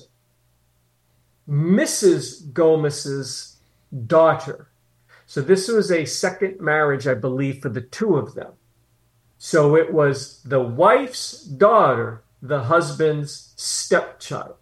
[1.50, 2.54] Mrs.
[2.54, 3.58] Gomas's
[4.08, 4.70] daughter.
[5.26, 8.54] So this was a second marriage, I believe, for the two of them.
[9.38, 14.56] So it was the wife's daughter, the husband's stepchild.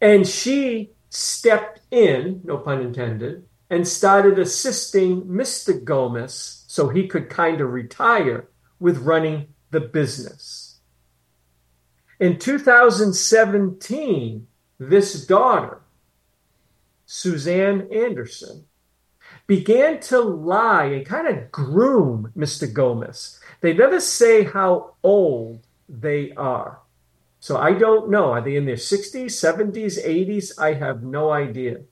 [0.00, 5.82] And she stepped in, no pun intended, and started assisting Mr.
[5.82, 10.78] Gomas so he could kind of retire with running the business.
[12.20, 14.46] In 2017,
[14.78, 15.80] this daughter,
[17.06, 18.66] Suzanne Anderson,
[19.46, 22.72] began to lie and kind of groom Mr.
[22.72, 23.38] Gomas.
[23.60, 26.80] They never say how old they are.
[27.46, 28.32] So I don't know.
[28.32, 30.58] Are they in their 60s, 70s, 80s?
[30.58, 31.82] I have no idea.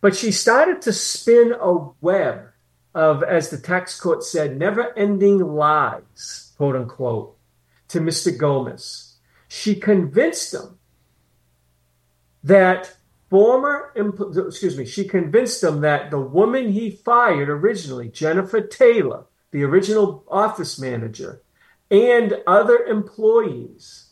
[0.00, 2.46] But she started to spin a web
[2.94, 7.36] of, as the tax court said, never ending lies, quote unquote,
[7.88, 8.34] to Mr.
[8.34, 9.16] Gomas.
[9.46, 10.78] She convinced him
[12.42, 12.96] that
[13.28, 19.64] former, excuse me, she convinced him that the woman he fired originally, Jennifer Taylor, the
[19.64, 21.42] original office manager,
[21.90, 24.07] and other employees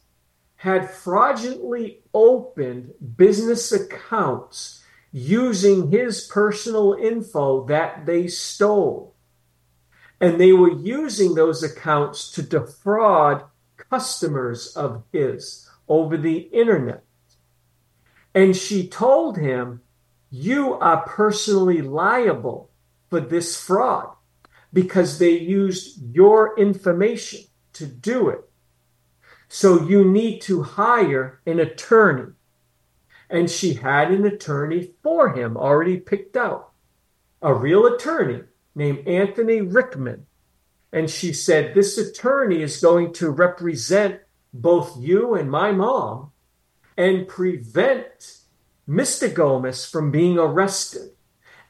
[0.67, 9.15] had fraudulently opened business accounts using his personal info that they stole.
[10.21, 13.45] And they were using those accounts to defraud
[13.77, 17.05] customers of his over the internet.
[18.35, 19.83] And she told him
[20.31, 22.73] you are personally liable
[23.09, 24.17] for this fraud
[24.73, 27.43] because they used your information
[27.75, 28.41] to do it.
[29.49, 32.33] So you need to hire an attorney.
[33.29, 36.73] And she had an attorney for him already picked out,
[37.43, 38.43] a real attorney
[38.75, 40.27] named Anthony Rickman.
[40.93, 44.21] And she said, This attorney is going to represent
[44.53, 46.33] both you and my mom
[46.97, 48.39] and prevent
[48.89, 49.29] Mr.
[49.29, 51.11] Gomas from being arrested.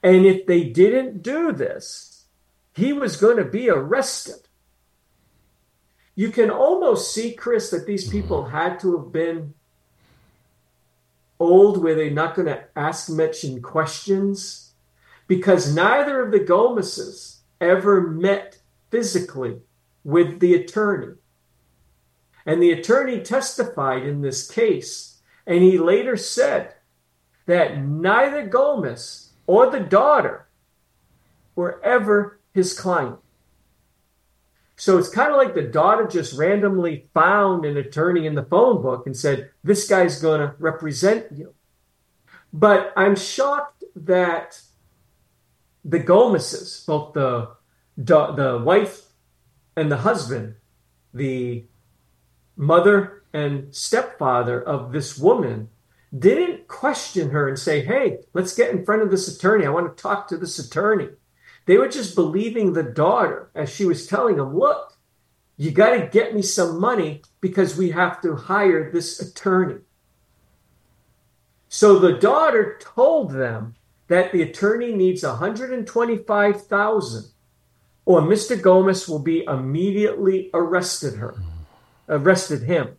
[0.03, 2.27] And if they didn't do this,
[2.74, 4.45] he was going to be arrested.
[6.17, 8.57] You can almost see, Chris, that these people mm-hmm.
[8.57, 9.55] had to have been
[11.39, 14.73] old where they're not going to ask much in questions
[15.29, 18.59] because neither of the Gomas's ever met
[18.91, 19.59] physically
[20.03, 21.14] with the attorney.
[22.47, 26.75] And the attorney testified in this case, and he later said
[27.45, 30.47] that neither Gomas or the daughter
[31.55, 33.19] were ever his client.
[34.77, 38.83] So it's kind of like the daughter just randomly found an attorney in the phone
[38.83, 41.55] book and said, This guy's going to represent you.
[42.53, 44.61] But I'm shocked that
[45.85, 47.53] the Gomas's, both the,
[47.97, 49.03] the wife
[49.77, 50.57] and the husband,
[51.14, 51.64] the
[52.57, 55.70] mother and stepfather of this woman,
[56.16, 59.64] didn't question her and say, Hey, let's get in front of this attorney.
[59.64, 61.09] I want to talk to this attorney.
[61.67, 64.97] They were just believing the daughter as she was telling them, Look,
[65.57, 69.81] you got to get me some money because we have to hire this attorney.
[71.69, 73.75] So the daughter told them
[74.09, 77.25] that the attorney needs 125,000
[78.05, 78.57] or Mr.
[78.57, 81.35] Gomas will be immediately arrested her
[82.09, 82.97] arrested him.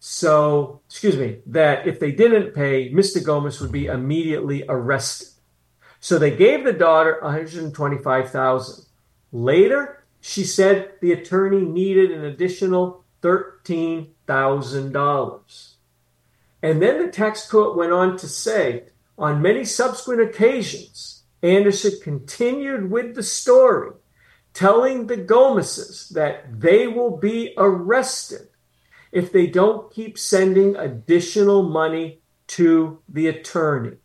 [0.00, 3.22] So, excuse me, that if they didn't pay, Mr.
[3.22, 5.28] Gomas would be immediately arrested.
[6.00, 8.84] So they gave the daughter 125,000.
[9.32, 15.72] Later, she said the attorney needed an additional $13,000.
[16.62, 18.84] And then the tax court went on to say,
[19.16, 23.92] on many subsequent occasions, Anderson continued with the story,
[24.54, 28.48] telling the Gomas's that they will be arrested
[29.12, 33.96] if they don't keep sending additional money to the attorney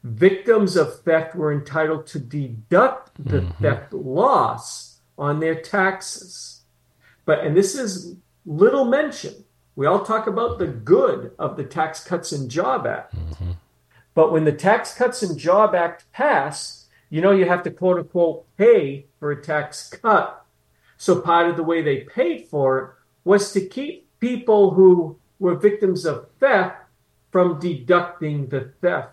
[0.04, 3.64] victims of theft were entitled to deduct the mm-hmm.
[3.64, 6.62] theft loss on their taxes.
[7.26, 8.16] But, and this is
[8.46, 13.16] little mention, We all talk about the good of the Tax Cuts and Job Act.
[13.16, 13.52] Mm-hmm.
[14.14, 17.98] But when the Tax Cuts and Job Act passed, you know, you have to quote
[17.98, 20.46] unquote pay for a tax cut.
[20.98, 22.90] So part of the way they paid for it
[23.24, 26.78] was to keep people who were victims of theft
[27.30, 29.10] from deducting the theft.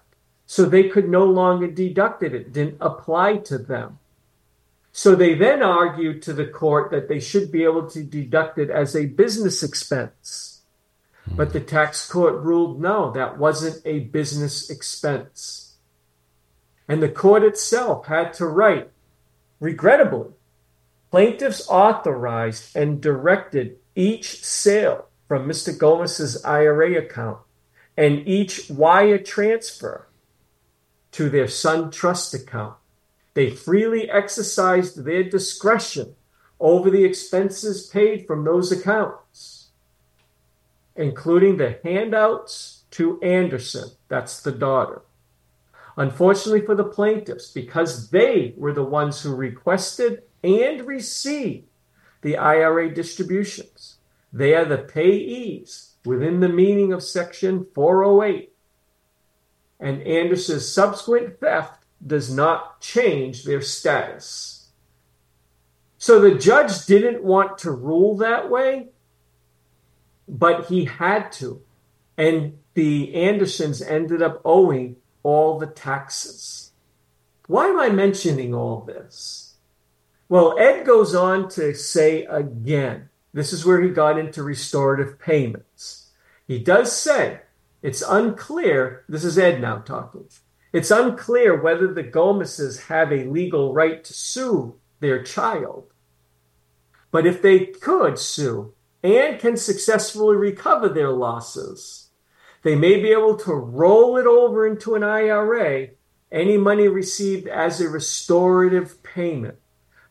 [0.47, 2.33] So they could no longer deduct it.
[2.33, 3.99] It didn't apply to them.
[4.93, 8.71] So they then argued to the court that they should be able to deduct it
[8.71, 10.63] as a business expense.
[11.27, 15.79] But the tax court ruled no, that wasn't a business expense.
[16.87, 18.91] And the court itself had to write,
[19.59, 20.31] regrettably,
[21.11, 25.79] plaintiffs authorized and directed each sale from Mr.
[25.79, 27.39] Gomas's IRA account
[27.97, 30.09] and each wire transfer
[31.13, 32.75] to their SunTrust account.
[33.35, 36.17] They freely exercised their discretion
[36.59, 39.69] over the expenses paid from those accounts,
[40.97, 45.03] including the handouts to Anderson, that's the daughter.
[45.97, 51.69] Unfortunately for the plaintiffs, because they were the ones who requested and received
[52.23, 53.99] the IRA distributions,
[54.33, 58.53] they are the payees within the meaning of Section 408.
[59.81, 64.69] And Anderson's subsequent theft does not change their status.
[65.99, 68.89] So the judge didn't want to rule that way,
[70.29, 71.63] but he had to.
[72.17, 76.73] And the Andersons ended up owing all the taxes.
[77.47, 79.57] Why am I mentioning all this?
[80.29, 86.11] Well, Ed goes on to say again this is where he got into restorative payments.
[86.47, 87.41] He does say
[87.83, 90.29] it's unclear, this is Ed now talking,
[90.73, 95.93] it's unclear whether the Gomas's have a legal right to sue their child.
[97.11, 102.11] But if they could sue and can successfully recover their losses,
[102.63, 105.89] they may be able to roll it over into an IRA,
[106.31, 109.57] any money received as a restorative payment.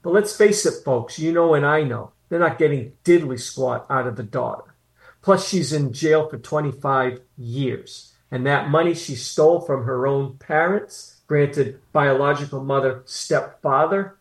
[0.02, 3.86] But let's face it, folks, you know and I know, they're not getting diddly squat
[3.90, 4.76] out of the daughter.
[5.22, 8.14] Plus, she's in jail for 25 years.
[8.32, 14.18] And that money she stole from her own parents, granted biological mother, stepfather,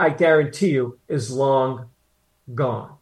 [0.00, 1.90] I guarantee you is long
[2.54, 2.96] gone.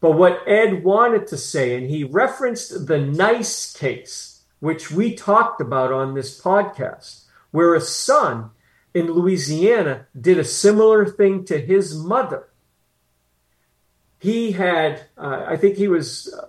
[0.00, 5.60] But what Ed wanted to say, and he referenced the nice case, which we talked
[5.60, 8.50] about on this podcast, where a son
[8.98, 12.48] in Louisiana did a similar thing to his mother.
[14.18, 16.46] He had, uh, I think he was uh,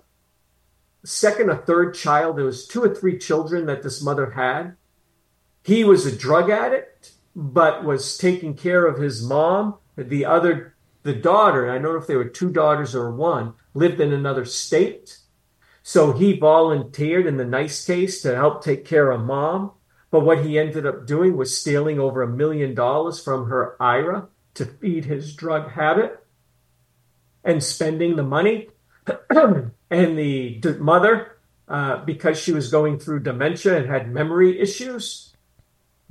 [1.04, 2.36] second or third child.
[2.36, 4.76] There was two or three children that this mother had.
[5.62, 9.76] He was a drug addict, but was taking care of his mom.
[9.96, 14.00] The other, the daughter, I don't know if there were two daughters or one, lived
[14.00, 15.18] in another state.
[15.82, 19.72] So he volunteered in the nice case to help take care of mom.
[20.10, 24.28] But what he ended up doing was stealing over a million dollars from her IRA
[24.54, 26.24] to feed his drug habit
[27.44, 28.68] and spending the money.
[29.30, 31.38] and the mother,
[31.68, 35.34] uh, because she was going through dementia and had memory issues,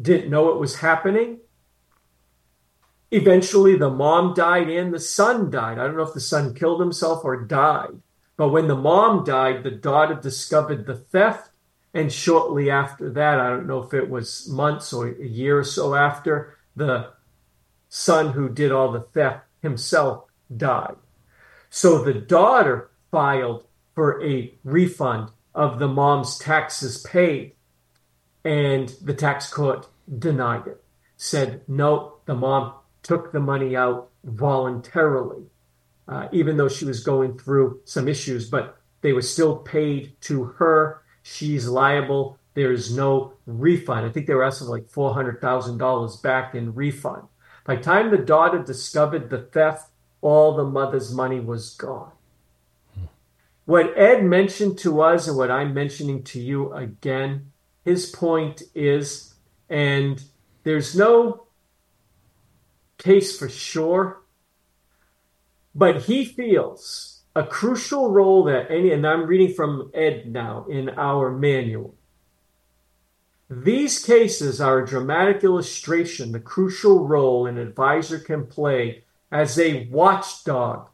[0.02, 1.39] didn't know it was happening.
[3.12, 5.78] Eventually, the mom died and the son died.
[5.78, 8.02] I don't know if the son killed himself or died.
[8.38, 11.49] But when the mom died, the daughter discovered the theft
[11.94, 15.64] and shortly after that, I don't know if it was months or a year or
[15.64, 17.10] so after, the
[17.90, 20.26] son who did all the theft himself
[20.56, 20.96] died.
[21.70, 23.66] So the daughter filed
[23.96, 27.54] for a refund of the mom's taxes paid,
[28.46, 29.88] and the tax court
[30.18, 30.84] denied it.
[31.18, 32.74] Said, no, the mom
[33.04, 35.44] took the money out voluntarily,
[36.08, 40.46] uh, even though she was going through some issues, but they were still paid to
[40.46, 42.38] her she's liable.
[42.56, 44.06] There's no refund.
[44.06, 47.28] I think they were asking like $400,000 back in refund.
[47.66, 52.12] By the time the daughter discovered the theft, all the mother's money was gone.
[53.66, 57.52] What Ed mentioned to us and what I'm mentioning to you again,
[57.86, 59.36] his point is,
[59.70, 60.22] and
[60.64, 61.46] there's no
[62.98, 64.24] case for sure,
[65.76, 70.90] but he feels a crucial role that any, and I'm reading from Ed now in
[70.90, 71.96] our manual.
[73.50, 79.88] These cases are a dramatic illustration the crucial role an advisor can play as a
[79.88, 80.88] watchdog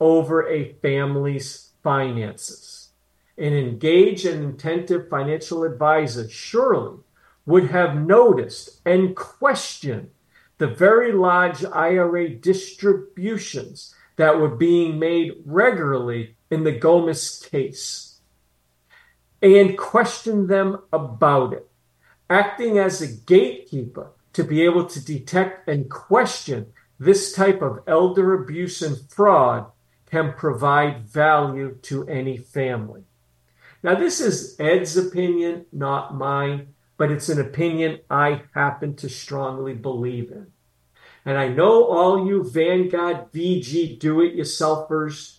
[0.00, 2.90] over a family's finances.
[3.38, 6.98] an engaged and attentive financial advisor surely
[7.46, 10.10] would have noticed and questioned
[10.58, 18.20] the very large IRA distributions that were being made regularly in the Gomas case
[19.42, 21.68] and questioned them about it,
[22.30, 26.66] acting as a gatekeeper to be able to detect and question
[27.00, 29.66] this type of elder abuse and fraud
[30.08, 33.02] can provide value to any family.
[33.82, 39.74] Now, this is Ed's opinion, not mine, but it's an opinion I happen to strongly
[39.74, 40.46] believe in.
[41.24, 45.38] And I know all you Vanguard VG do it yourselfers,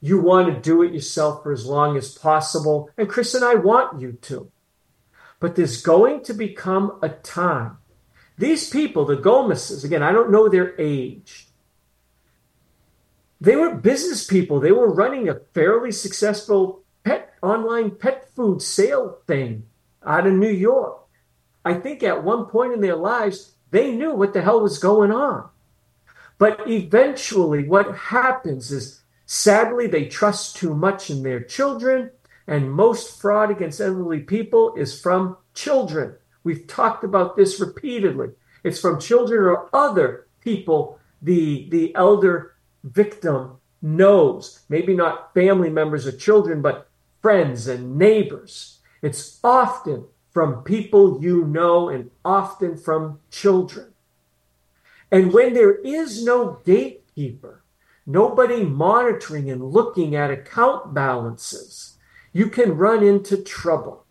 [0.00, 2.90] you want to do it yourself for as long as possible.
[2.96, 4.50] And Chris and I want you to.
[5.40, 7.78] But there's going to become a time.
[8.38, 11.48] These people, the Gomas's, again, I don't know their age.
[13.40, 14.60] They were business people.
[14.60, 19.64] They were running a fairly successful pet online pet food sale thing
[20.04, 20.98] out of New York.
[21.64, 25.12] I think at one point in their lives, they knew what the hell was going
[25.12, 25.48] on.
[26.38, 32.10] But eventually, what happens is sadly, they trust too much in their children,
[32.46, 36.14] and most fraud against elderly people is from children.
[36.44, 38.30] We've talked about this repeatedly.
[38.64, 42.54] It's from children or other people the, the elder
[42.84, 46.88] victim knows, maybe not family members or children, but
[47.20, 48.78] friends and neighbors.
[49.02, 50.06] It's often
[50.38, 53.92] from people you know and often from children.
[55.10, 57.64] And when there is no gatekeeper,
[58.06, 61.96] nobody monitoring and looking at account balances,
[62.32, 64.04] you can run into trouble.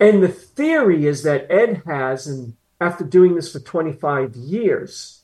[0.00, 5.20] And the theory is that Ed has, and after doing this for 25 years,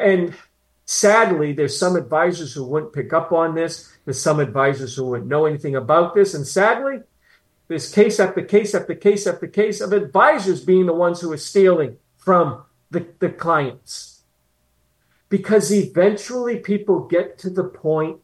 [0.00, 0.32] and
[0.86, 3.94] sadly, there's some advisors who wouldn't pick up on this.
[4.06, 6.32] There's some advisors who wouldn't know anything about this.
[6.32, 7.00] And sadly,
[7.68, 11.38] there's case after case after case after case of advisors being the ones who are
[11.38, 14.22] stealing from the, the clients.
[15.28, 18.18] Because eventually people get to the point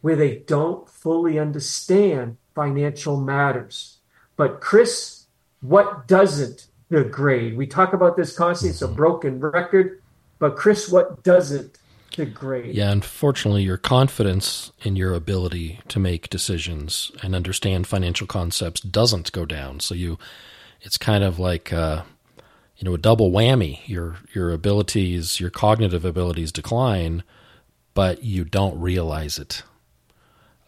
[0.00, 3.98] where they don't fully understand financial matters.
[4.36, 5.26] But, Chris,
[5.60, 7.56] what doesn't degrade?
[7.56, 10.00] We talk about this constantly, it's a broken record.
[10.38, 11.78] But, Chris, what doesn't
[12.12, 12.74] degrade?
[12.74, 19.32] Yeah, unfortunately, your confidence in your ability to make decisions and understand financial concepts doesn't
[19.32, 19.80] go down.
[19.80, 20.18] So, you,
[20.80, 22.02] it's kind of like, uh,
[22.76, 23.80] you know, a double whammy.
[23.86, 27.22] Your your abilities, your cognitive abilities decline,
[27.94, 29.62] but you don't realize it.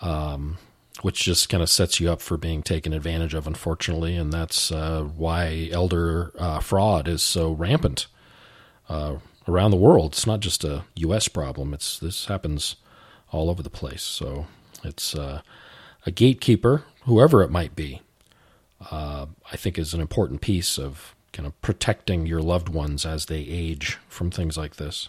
[0.01, 0.59] Um,
[1.03, 4.71] which just kind of sets you up for being taken advantage of, unfortunately, and that's
[4.71, 8.07] uh, why elder uh, fraud is so rampant
[8.89, 9.17] uh,
[9.47, 10.13] around the world.
[10.13, 11.29] It's not just a U.S.
[11.29, 12.77] problem; it's this happens
[13.31, 14.03] all over the place.
[14.03, 14.47] So
[14.83, 15.43] it's uh,
[16.07, 18.03] a gatekeeper, whoever it might be.
[18.91, 23.27] Uh, I think is an important piece of kind of protecting your loved ones as
[23.27, 25.09] they age from things like this.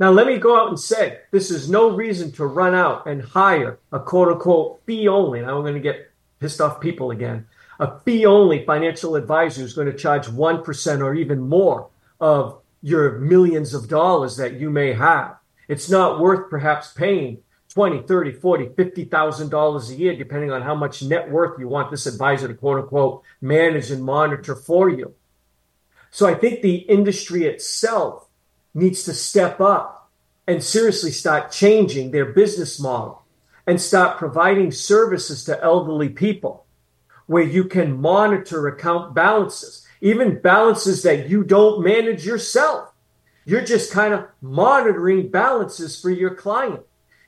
[0.00, 3.20] Now, let me go out and say this is no reason to run out and
[3.20, 5.40] hire a quote unquote fee only.
[5.40, 7.46] Now, I'm going to get pissed off people again.
[7.80, 11.88] A fee only financial advisor is going to charge 1% or even more
[12.20, 15.36] of your millions of dollars that you may have.
[15.68, 20.74] It's not worth perhaps paying 20, 30, 40, 50,000 dollars a year, depending on how
[20.74, 25.14] much net worth you want this advisor to quote unquote manage and monitor for you.
[26.10, 28.26] So I think the industry itself
[28.74, 30.10] needs to step up
[30.46, 33.22] and seriously start changing their business model
[33.66, 36.64] and start providing services to elderly people
[37.26, 42.92] where you can monitor account balances, even balances that you don't manage yourself.
[43.44, 46.80] You're just kind of monitoring balances for your client.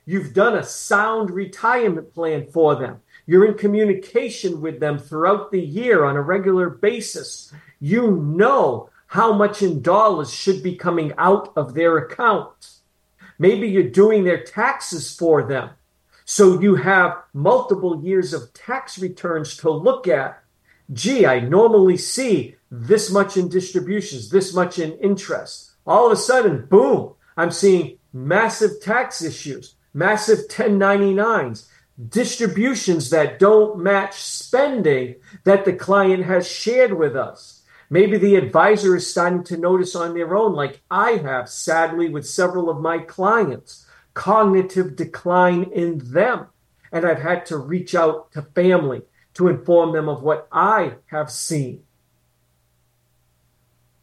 [0.05, 3.01] You've done a sound retirement plan for them.
[3.25, 7.53] You're in communication with them throughout the year on a regular basis.
[7.79, 12.69] You know how much in dollars should be coming out of their account.
[13.37, 15.71] Maybe you're doing their taxes for them.
[16.25, 20.40] So you have multiple years of tax returns to look at.
[20.93, 25.71] Gee, I normally see this much in distributions, this much in interest.
[25.85, 31.67] All of a sudden, boom, I'm seeing massive tax issues massive 1099s,
[32.09, 37.63] distributions that don't match spending that the client has shared with us.
[37.89, 42.25] Maybe the advisor is starting to notice on their own, like I have, sadly, with
[42.25, 46.47] several of my clients, cognitive decline in them.
[46.93, 49.01] And I've had to reach out to family
[49.35, 51.83] to inform them of what I have seen.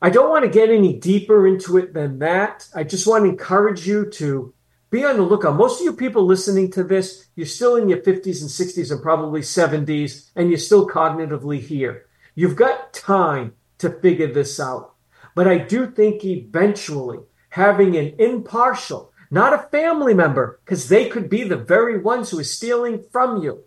[0.00, 2.68] I don't want to get any deeper into it than that.
[2.74, 4.54] I just want to encourage you to
[4.90, 5.56] be on the lookout.
[5.56, 9.02] Most of you people listening to this, you're still in your 50s and 60s and
[9.02, 12.06] probably 70s, and you're still cognitively here.
[12.34, 14.94] You've got time to figure this out.
[15.34, 17.18] But I do think eventually
[17.50, 22.38] having an impartial, not a family member, because they could be the very ones who
[22.38, 23.64] are stealing from you,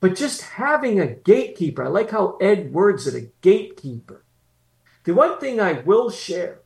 [0.00, 1.84] but just having a gatekeeper.
[1.84, 4.24] I like how Ed words it a gatekeeper.
[5.04, 6.60] The one thing I will share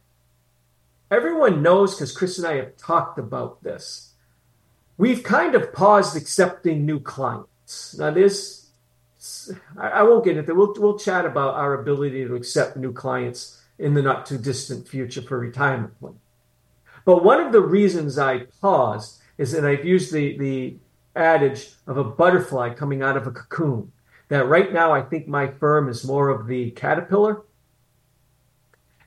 [1.11, 4.12] everyone knows because Chris and I have talked about this.
[4.97, 7.97] We've kind of paused accepting new clients.
[7.99, 8.70] Now, this,
[9.78, 10.57] I won't get into it.
[10.57, 14.87] We'll, we'll chat about our ability to accept new clients in the not too distant
[14.87, 15.95] future for retirement.
[17.05, 20.76] But one of the reasons I paused is that I've used the, the
[21.17, 23.93] adage of a butterfly coming out of a cocoon.
[24.29, 27.43] That right now I think my firm is more of the caterpillar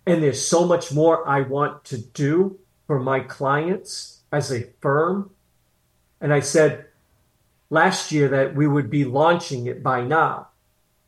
[0.08, 5.32] and there's so much more I want to do for my clients as a firm.
[6.22, 6.86] And I said
[7.70, 10.48] last year that we would be launching it by now.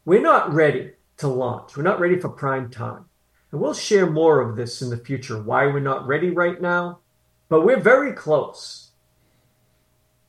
[0.04, 1.78] We're not ready to launch.
[1.78, 3.06] We're not ready for prime time.
[3.54, 7.00] And we'll share more of this in the future, why we're not ready right now.
[7.47, 8.89] But we're very close.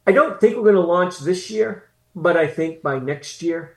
[0.06, 3.76] I don't think we're going to launch this year, but I think by next year.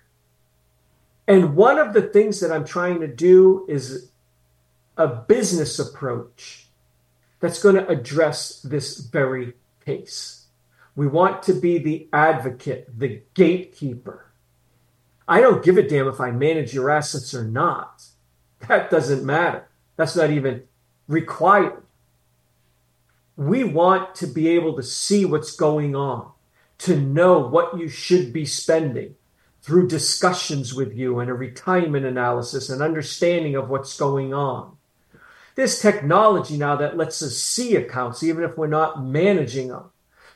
[1.27, 4.11] And one of the things that I'm trying to do is
[4.97, 6.67] a business approach
[7.39, 9.53] that's going to address this very
[9.85, 10.47] case.
[10.95, 14.31] We want to be the advocate, the gatekeeper.
[15.27, 18.03] I don't give a damn if I manage your assets or not.
[18.67, 19.67] That doesn't matter.
[19.95, 20.63] That's not even
[21.07, 21.82] required.
[23.35, 26.31] We want to be able to see what's going on,
[26.79, 29.15] to know what you should be spending
[29.61, 34.77] through discussions with you and a retirement analysis and understanding of what's going on.
[35.55, 39.85] There's technology now that lets us see accounts, even if we're not managing them.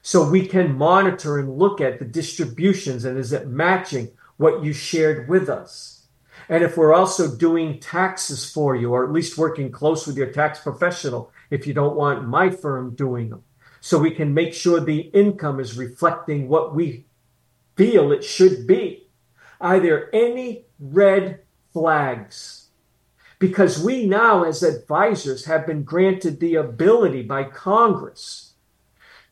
[0.01, 4.71] So we can monitor and look at the distributions and is it matching what you
[4.71, 6.05] shared with us?
[6.49, 10.31] And if we're also doing taxes for you, or at least working close with your
[10.31, 13.43] tax professional, if you don't want my firm doing them,
[13.79, 17.05] so we can make sure the income is reflecting what we
[17.75, 19.07] feel it should be.
[19.59, 21.41] Are there any red
[21.73, 22.67] flags?
[23.39, 28.53] because we now, as advisors, have been granted the ability by Congress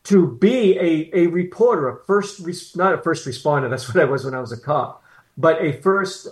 [0.04, 4.24] to be a, a reporter, a first, not a first responder, that's what I was
[4.24, 5.02] when I was a cop,
[5.36, 6.28] but a first,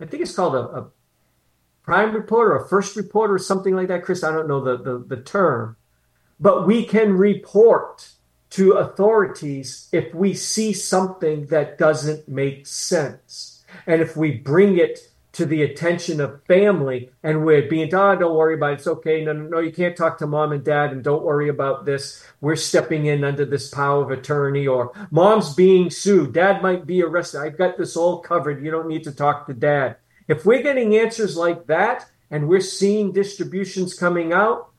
[0.00, 0.86] I think it's called a, a
[1.88, 4.04] prime reporter, a first reporter, or something like that.
[4.04, 5.78] Chris, I don't know the, the, the term,
[6.38, 8.10] but we can report
[8.50, 13.64] to authorities if we see something that doesn't make sense.
[13.86, 18.36] And if we bring it to the attention of family and we're being oh, don't
[18.36, 18.74] worry about it.
[18.80, 19.24] It's okay.
[19.24, 22.22] No, no, no, you can't talk to mom and dad and don't worry about this.
[22.42, 26.34] We're stepping in under this power of attorney or mom's being sued.
[26.34, 27.40] Dad might be arrested.
[27.40, 28.62] I've got this all covered.
[28.62, 29.96] You don't need to talk to dad.
[30.28, 34.70] If we're getting answers like that and we're seeing distributions coming out,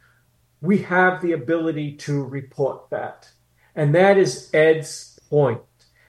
[0.62, 3.30] we have the ability to report that.
[3.76, 5.62] And that is Ed's point.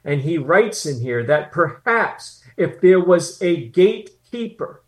[0.05, 4.83] And he writes in here that perhaps if there was a gatekeeper,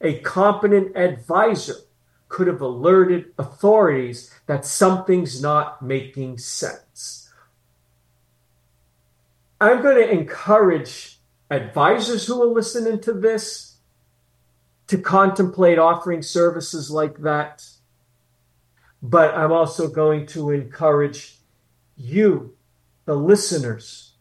[0.00, 1.76] a competent advisor
[2.28, 7.32] could have alerted authorities that something's not making sense.
[9.60, 11.18] I'm going to encourage
[11.50, 13.75] advisors who are listening to this
[14.88, 17.64] to contemplate offering services like that.
[19.02, 21.38] But I'm also going to encourage
[21.96, 22.54] you,
[23.04, 24.12] the listeners,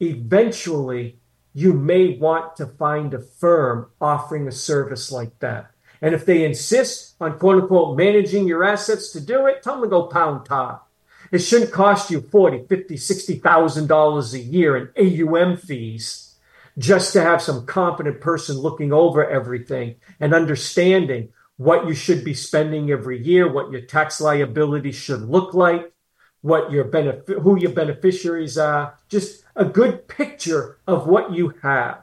[0.00, 1.18] eventually
[1.52, 5.70] you may want to find a firm offering a service like that.
[6.02, 9.84] And if they insist on quote unquote managing your assets to do it, tell them
[9.84, 10.88] to go pound top.
[11.30, 16.29] It shouldn't cost you forty, fifty, sixty thousand dollars a year in AUM fees
[16.78, 22.34] just to have some competent person looking over everything and understanding what you should be
[22.34, 25.92] spending every year, what your tax liability should look like,
[26.40, 32.02] what your benefit, who your beneficiaries are, just a good picture of what you have.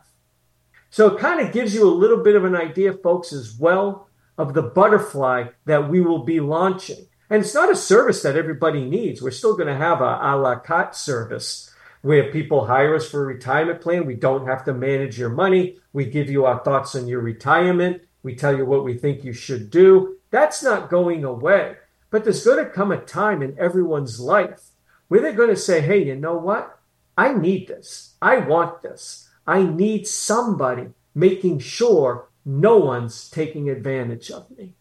[0.89, 4.09] So it kind of gives you a little bit of an idea, folks, as well,
[4.37, 7.07] of the butterfly that we will be launching.
[7.29, 9.21] And it's not a service that everybody needs.
[9.21, 13.23] We're still going to have a a la carte service where people hire us for
[13.23, 14.05] a retirement plan.
[14.05, 15.79] We don't have to manage your money.
[15.93, 18.01] We give you our thoughts on your retirement.
[18.23, 20.17] We tell you what we think you should do.
[20.31, 21.75] That's not going away.
[22.09, 24.69] But there's going to come a time in everyone's life
[25.07, 26.79] where they're going to say, hey, you know what?
[27.17, 28.15] I need this.
[28.21, 29.29] I want this.
[29.45, 34.73] I need somebody making sure no one's taking advantage of me.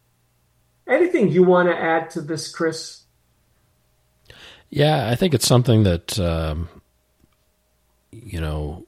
[0.86, 3.04] Anything you want to add to this, Chris?
[4.70, 6.68] Yeah, I think it's something that um,
[8.24, 8.86] you know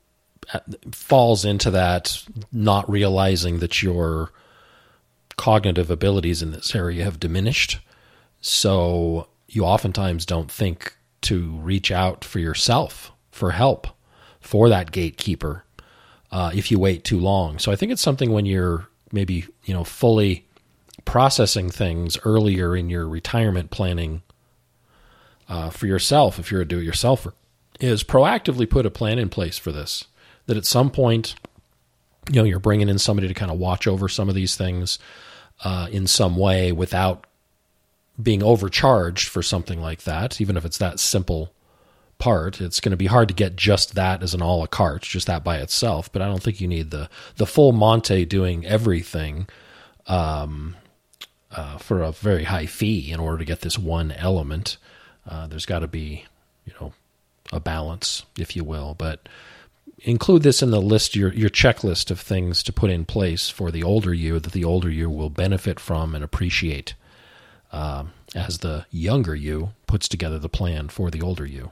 [0.93, 4.31] falls into that not realizing that your
[5.37, 7.79] cognitive abilities in this area have diminished.
[8.41, 13.87] So you oftentimes don't think to reach out for yourself for help
[14.41, 15.65] for that gatekeeper
[16.31, 17.59] uh, if you wait too long.
[17.59, 20.47] So I think it's something when you're maybe you know fully
[21.05, 24.23] processing things earlier in your retirement planning
[25.49, 27.33] uh, for yourself, if you're a do-it-yourselfer,
[27.81, 30.07] is proactively put a plan in place for this.
[30.47, 31.35] That at some point,
[32.31, 34.99] you know, you're bringing in somebody to kind of watch over some of these things
[35.63, 37.27] uh, in some way without
[38.21, 41.53] being overcharged for something like that, even if it's that simple
[42.19, 42.61] part.
[42.61, 45.27] It's going to be hard to get just that as an a la carte, just
[45.29, 46.13] that by itself.
[46.13, 49.49] But I don't think you need the the full Monte doing everything
[50.07, 50.77] um,
[51.51, 54.79] uh, for a very high fee in order to get this one element.
[55.27, 56.25] Uh, there's got to be,
[56.65, 56.93] you know,
[57.53, 58.95] a balance, if you will.
[58.95, 59.29] But
[60.01, 63.71] include this in the list, your your checklist of things to put in place for
[63.71, 66.95] the older you that the older you will benefit from and appreciate.
[67.71, 71.71] Uh, as the younger you puts together the plan for the older you.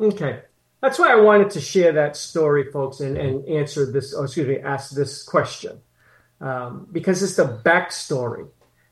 [0.00, 0.40] Okay.
[0.82, 4.46] That's why I wanted to share that story, folks, and, and answer this, or excuse
[4.46, 5.80] me, ask this question.
[6.40, 8.46] Um, because it's the backstory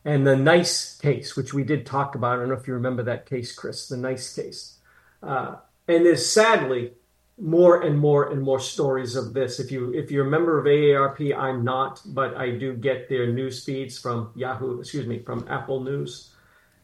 [0.04, 2.34] and the nice case, which we did talk about.
[2.34, 4.78] I don't know if you remember that case, Chris, the nice case.
[5.22, 5.56] Uh,
[5.88, 6.92] and there's sadly
[7.38, 9.58] more and more and more stories of this.
[9.58, 13.32] If you if you're a member of AARP, I'm not, but I do get their
[13.32, 16.30] news feeds from Yahoo, excuse me, from Apple News.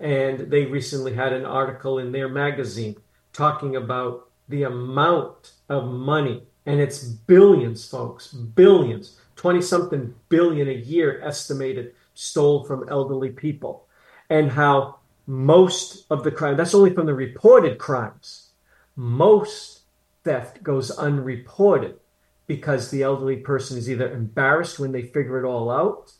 [0.01, 2.97] And they recently had an article in their magazine
[3.33, 10.73] talking about the amount of money, and it's billions, folks, billions, 20 something billion a
[10.73, 13.87] year estimated stole from elderly people,
[14.29, 18.51] and how most of the crime, that's only from the reported crimes,
[18.95, 19.81] most
[20.23, 21.99] theft goes unreported
[22.47, 26.13] because the elderly person is either embarrassed when they figure it all out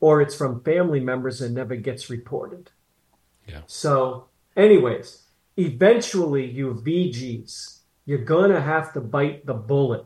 [0.00, 2.70] or it's from family members and never gets reported.
[3.48, 3.62] Yeah.
[3.66, 5.24] So, anyways,
[5.56, 10.04] eventually you VGs, you're going to have to bite the bullet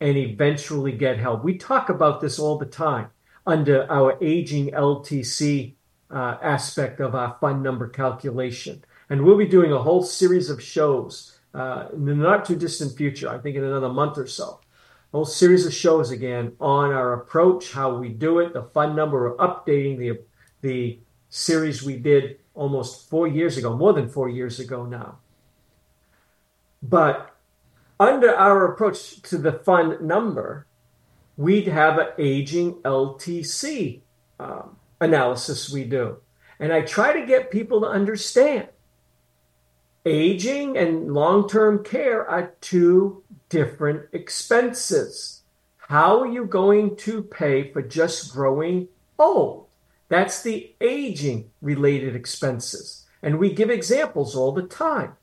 [0.00, 1.44] and eventually get help.
[1.44, 3.10] We talk about this all the time
[3.46, 5.74] under our aging LTC
[6.10, 8.84] uh, aspect of our fund number calculation.
[9.10, 12.96] And we'll be doing a whole series of shows uh, in the not too distant
[12.96, 14.60] future, I think in another month or so.
[15.12, 18.96] A whole series of shows again on our approach, how we do it, the fund
[18.96, 20.20] number, or updating the,
[20.62, 25.18] the series we did almost four years ago, more than four years ago now.
[26.82, 27.30] But
[28.00, 30.66] under our approach to the fund number,
[31.36, 34.00] we'd have an aging LTC
[34.38, 36.18] um, analysis we do.
[36.58, 38.68] And I try to get people to understand
[40.06, 45.42] aging and long term care are two different expenses.
[45.78, 49.66] How are you going to pay for just growing old?
[50.08, 53.06] That's the aging related expenses.
[53.22, 55.16] And we give examples all the time.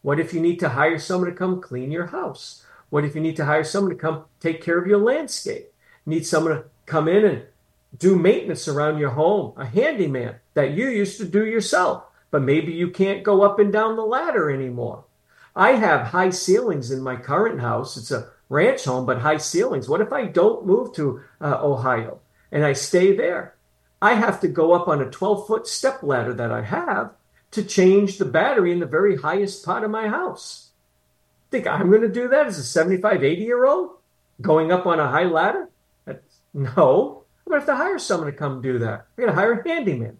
[0.00, 2.64] What if you need to hire someone to come clean your house?
[2.92, 5.72] What if you need to hire someone to come take care of your landscape?
[6.04, 7.42] Need someone to come in and
[7.96, 12.70] do maintenance around your home, a handyman that you used to do yourself, but maybe
[12.70, 15.04] you can't go up and down the ladder anymore.
[15.56, 17.96] I have high ceilings in my current house.
[17.96, 19.88] It's a ranch home, but high ceilings.
[19.88, 22.20] What if I don't move to uh, Ohio
[22.50, 23.54] and I stay there?
[24.02, 27.12] I have to go up on a 12 foot step ladder that I have
[27.52, 30.71] to change the battery in the very highest part of my house.
[31.52, 33.90] Think I'm going to do that as a 75, 80 year old
[34.40, 35.68] going up on a high ladder?
[36.06, 39.06] That's, no, I'm going to have to hire someone to come do that.
[39.18, 40.16] I'm going to hire a handyman.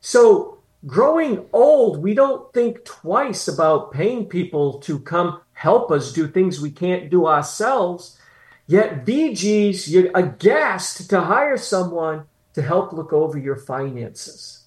[0.00, 6.26] So, growing old, we don't think twice about paying people to come help us do
[6.26, 8.18] things we can't do ourselves.
[8.66, 12.24] Yet, VGs, you're aghast to hire someone
[12.54, 14.59] to help look over your finances.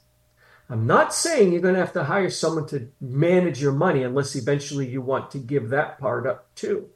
[0.69, 4.35] I'm not saying you're going to have to hire someone to manage your money unless
[4.35, 6.89] eventually you want to give that part up too.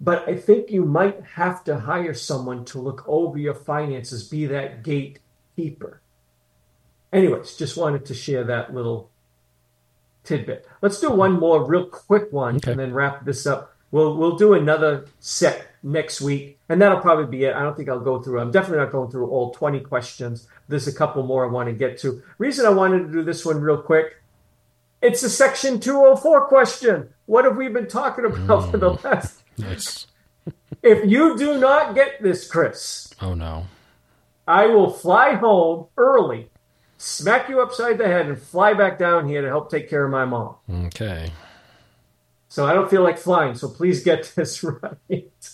[0.00, 4.46] But I think you might have to hire someone to look over your finances, be
[4.46, 6.00] that gatekeeper.
[7.12, 9.10] Anyways, just wanted to share that little
[10.24, 10.66] tidbit.
[10.80, 12.70] Let's do one more real quick one okay.
[12.70, 13.76] and then wrap this up.
[13.90, 17.54] We'll we'll do another set next week, and that'll probably be it.
[17.54, 18.40] I don't think I'll go through.
[18.40, 20.46] I'm definitely not going through all 20 questions.
[20.70, 22.22] There's a couple more I want to get to.
[22.38, 24.16] Reason I wanted to do this one real quick.
[25.02, 27.08] It's a Section 204 question.
[27.26, 29.04] What have we been talking about mm, for the mm.
[29.04, 29.36] last?
[29.58, 30.06] Nice.
[30.82, 33.12] if you do not get this, Chris.
[33.20, 33.66] Oh no.
[34.48, 36.48] I will fly home early
[37.00, 40.10] smack you upside the head and fly back down here to help take care of
[40.10, 40.56] my mom.
[40.86, 41.32] Okay.
[42.48, 45.50] So I don't feel like flying, so please get this right.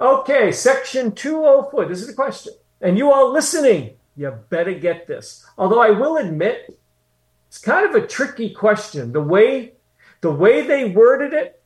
[0.00, 1.84] Okay, section 204.
[1.84, 2.54] This is the question.
[2.80, 5.46] And you all listening, you better get this.
[5.56, 6.78] Although I will admit,
[7.48, 9.12] it's kind of a tricky question.
[9.12, 9.72] The way
[10.20, 11.62] the way they worded it,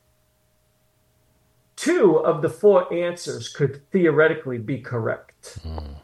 [1.75, 5.59] two of the four answers could theoretically be correct.
[5.65, 5.97] Mm.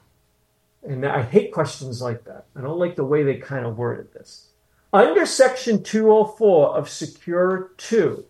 [0.83, 2.47] And I hate questions like that.
[2.57, 4.49] I don't like the way they kind of worded this.
[4.93, 8.25] Under Section 204 of Secure 2,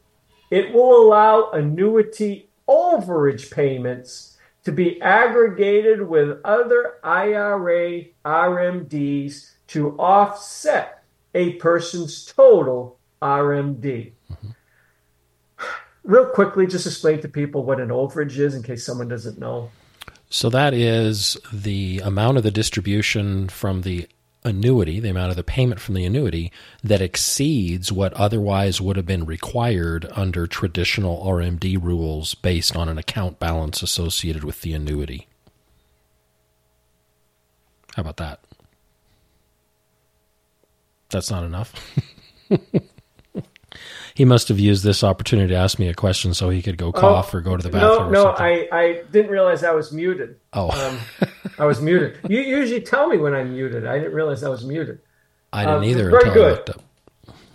[0.50, 11.04] it will allow annuity overage payments to be aggregated with other IRA RMDs to offset
[11.34, 14.12] a person's total RMD.
[14.30, 14.48] Mm-hmm.
[16.04, 19.70] Real quickly, just explain to people what an overage is in case someone doesn't know.
[20.28, 24.08] So that is the amount of the distribution from the
[24.44, 26.50] annuity, the amount of the payment from the annuity
[26.82, 32.98] that exceeds what otherwise would have been required under traditional RMD rules based on an
[32.98, 35.26] account balance associated with the annuity.
[37.96, 38.40] How about that?
[41.10, 41.74] That's not enough.
[44.14, 46.92] he must have used this opportunity to ask me a question so he could go
[46.92, 48.12] cough oh, or go to the bathroom.
[48.12, 50.36] No, no, I, I didn't realize I was muted.
[50.52, 52.18] Oh, um, I was muted.
[52.28, 53.86] You usually tell me when I'm muted.
[53.86, 55.00] I didn't realize I was muted.
[55.52, 56.10] I didn't um, either.
[56.10, 56.70] Very good.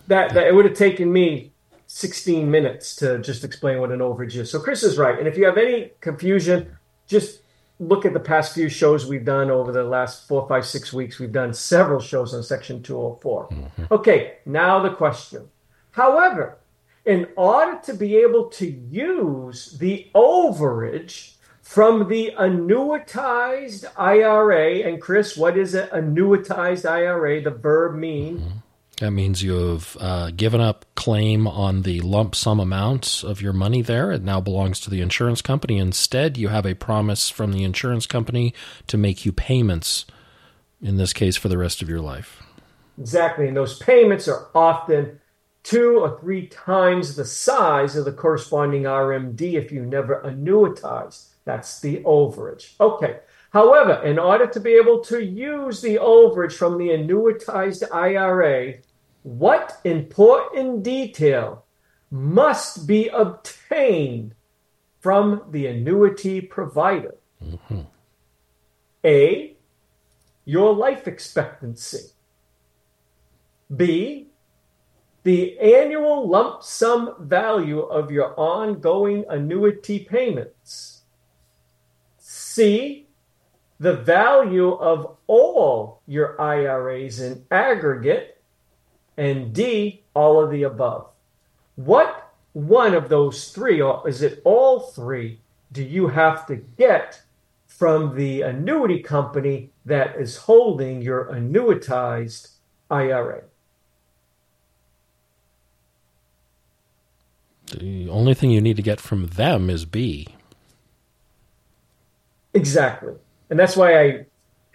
[0.08, 1.52] That, that it would have taken me
[1.88, 4.52] 16 minutes to just explain what an overage is.
[4.52, 5.18] So Chris is right.
[5.18, 6.78] And if you have any confusion,
[7.08, 7.42] just
[7.80, 11.20] look at the past few shows we've done over the last four, five, six weeks.
[11.20, 13.50] We've done several shows on Section 204.
[13.50, 13.84] Mm-hmm.
[13.92, 15.50] Okay, now the question.
[15.96, 16.58] However,
[17.06, 25.38] in order to be able to use the overage from the annuitized IRA, and Chris,
[25.38, 27.42] what is an annuitized IRA?
[27.42, 28.40] The verb mean.
[28.40, 28.58] Mm-hmm.
[29.00, 33.82] That means you've uh, given up claim on the lump sum amounts of your money
[33.82, 34.12] there.
[34.12, 35.78] It now belongs to the insurance company.
[35.78, 38.54] Instead, you have a promise from the insurance company
[38.88, 40.06] to make you payments,
[40.82, 42.44] in this case, for the rest of your life.
[43.00, 43.48] Exactly.
[43.48, 45.22] And those payments are often
[45.66, 51.30] two or three times the size of the corresponding RMD if you never annuitize.
[51.44, 52.76] That's the overage.
[52.80, 53.20] Okay.
[53.50, 58.76] However, in order to be able to use the overage from the annuitized IRA,
[59.24, 61.66] what important detail
[62.12, 64.36] must be obtained
[65.00, 67.16] from the annuity provider?
[67.44, 67.82] Mm-hmm.
[69.04, 69.56] A,
[70.46, 72.12] your life expectancy.
[73.76, 74.28] B,
[75.26, 81.02] the annual lump sum value of your ongoing annuity payments.
[82.20, 83.08] C,
[83.80, 88.40] the value of all your IRAs in aggregate.
[89.18, 91.08] And D, all of the above.
[91.76, 95.40] What one of those three, or is it all three,
[95.72, 97.20] do you have to get
[97.66, 102.52] from the annuity company that is holding your annuitized
[102.92, 103.42] IRA?
[107.72, 110.28] The only thing you need to get from them is B.
[112.54, 113.14] Exactly.
[113.50, 114.26] And that's why I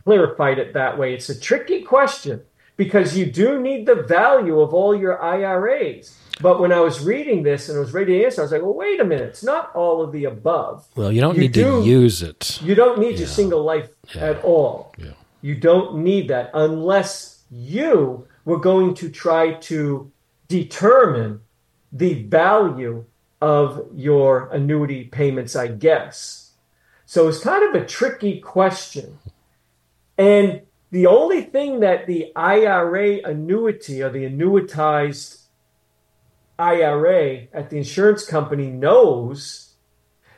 [0.05, 1.15] clarified it that way.
[1.15, 2.43] It's a tricky question
[2.77, 6.17] because you do need the value of all your IRAs.
[6.41, 8.63] But when I was reading this and I was ready to answer, I was like,
[8.63, 9.29] well, wait a minute.
[9.29, 10.87] It's not all of the above.
[10.97, 12.61] Well, you don't you need do, to use it.
[12.63, 13.19] You don't need yeah.
[13.19, 14.31] your single life yeah.
[14.31, 14.95] at all.
[14.97, 15.13] Yeah.
[15.43, 20.11] You don't need that unless you were going to try to
[20.49, 21.41] determine
[21.93, 23.05] the value
[23.41, 26.53] of your annuity payments, I guess.
[27.07, 29.19] So it's kind of a tricky question.
[30.17, 35.45] And the only thing that the IRA annuity or the annuitized
[36.59, 39.75] IRA at the insurance company knows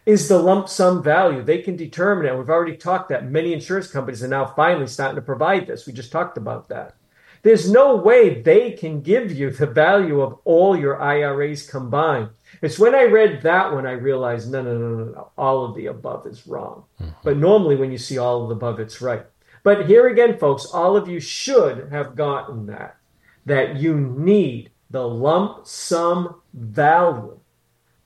[0.07, 1.43] is the lump sum value.
[1.43, 2.37] They can determine it.
[2.37, 5.87] We've already talked that many insurance companies are now finally starting to provide this.
[5.87, 6.95] We just talked about that.
[7.43, 12.29] There's no way they can give you the value of all your IRAs combined.
[12.61, 15.31] It's when I read that one I realized no, no, no, no, no.
[15.37, 16.85] All of the above is wrong.
[17.01, 17.11] Mm-hmm.
[17.25, 19.27] But normally when you see all of the above, it's right.
[19.65, 22.97] But here again, folks, all of you should have gotten that.
[23.45, 27.41] That you need the lump sum value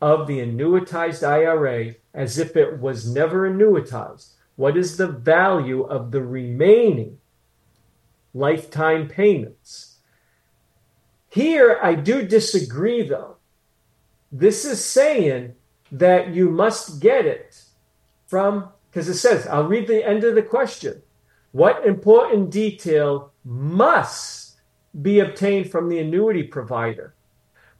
[0.00, 4.32] of the annuitized IRA as if it was never annuitized.
[4.56, 7.18] What is the value of the remaining
[8.36, 9.96] lifetime payments.
[11.28, 13.36] Here, I do disagree, though.
[14.30, 15.54] This is saying
[15.90, 17.62] that you must get it
[18.26, 21.02] from, because it says, I'll read the end of the question.
[21.52, 24.56] What important detail must
[25.00, 27.14] be obtained from the annuity provider?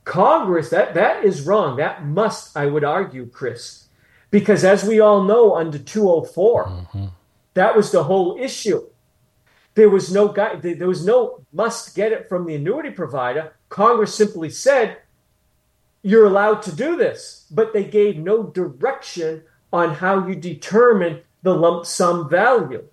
[0.05, 1.77] Congress, that, that is wrong.
[1.77, 3.89] That must, I would argue, Chris,
[4.31, 7.07] because as we all know, under 204, mm-hmm.
[7.55, 8.87] that was the whole issue.
[9.77, 13.53] There was no guy, there was no must get it from the annuity provider.
[13.69, 14.97] Congress simply said,
[16.03, 19.43] you're allowed to do this, but they gave no direction
[19.73, 22.85] on how you determine the lump sum value.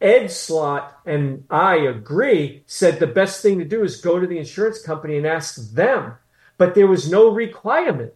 [0.00, 4.38] Ed Slott and I agree, said the best thing to do is go to the
[4.38, 6.14] insurance company and ask them.
[6.56, 8.14] But there was no requirement.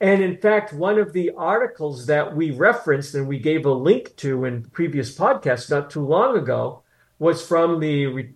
[0.00, 4.16] And in fact, one of the articles that we referenced and we gave a link
[4.16, 6.82] to in previous podcasts not too long ago
[7.18, 8.34] was from the Re-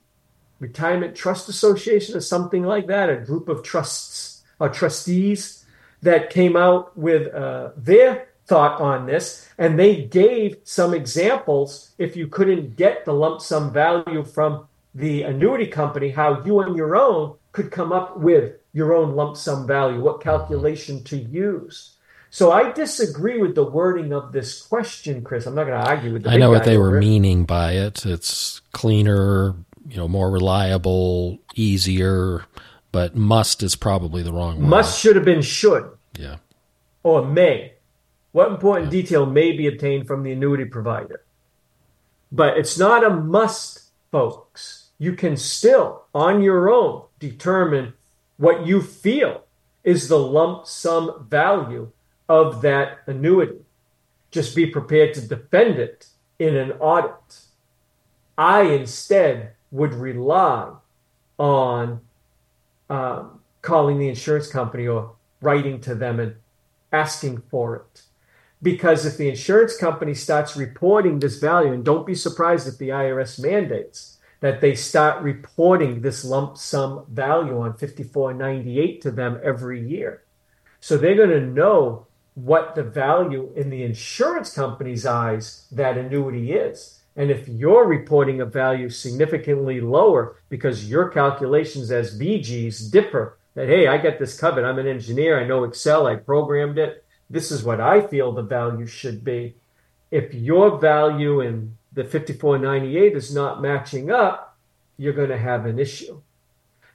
[0.59, 5.65] Retirement Trust Association or something like that, a group of trusts or trustees
[6.03, 12.17] that came out with uh, their thought on this, and they gave some examples if
[12.17, 16.97] you couldn't get the lump sum value from the annuity company, how you on your
[16.97, 21.97] own could come up with your own lump sum value, what calculation to use.
[22.31, 25.47] So I disagree with the wording of this question, Chris.
[25.47, 26.23] I'm not going to argue with.
[26.23, 27.01] The I know what they were it.
[27.01, 28.07] meaning by it.
[28.07, 29.57] It's cleaner,
[29.89, 32.45] you know, more reliable, easier,
[32.93, 34.69] but must is probably the wrong word.
[34.69, 35.91] Must should have been should.
[36.17, 36.37] Yeah.
[37.03, 37.75] Or may.
[38.31, 39.03] What important yeah.
[39.03, 41.25] detail may be obtained from the annuity provider?
[42.31, 44.91] But it's not a must, folks.
[44.99, 47.95] You can still, on your own, determine
[48.37, 49.43] what you feel
[49.83, 51.91] is the lump sum value
[52.31, 53.59] of that annuity.
[54.31, 56.07] Just be prepared to defend it
[56.39, 57.41] in an audit.
[58.39, 60.71] I instead would rely
[61.39, 62.01] on
[62.89, 66.37] um, calling the insurance company or writing to them and
[66.93, 68.03] asking for it
[68.63, 72.91] because if the insurance company starts reporting this value, and don't be surprised if the
[72.91, 79.87] IRS mandates that they start reporting this lump sum value on 5498 to them every
[79.87, 80.23] year.
[80.81, 86.53] So they're going to know what the value in the insurance company's eyes that annuity
[86.53, 87.01] is.
[87.17, 93.69] And if you're reporting a value significantly lower because your calculations as VGs differ, that
[93.69, 97.51] hey, I get this covered, I'm an engineer, I know Excel, I programmed it, this
[97.51, 99.57] is what I feel the value should be.
[100.11, 104.57] If your value in the 5498 is not matching up,
[104.97, 106.21] you're going to have an issue.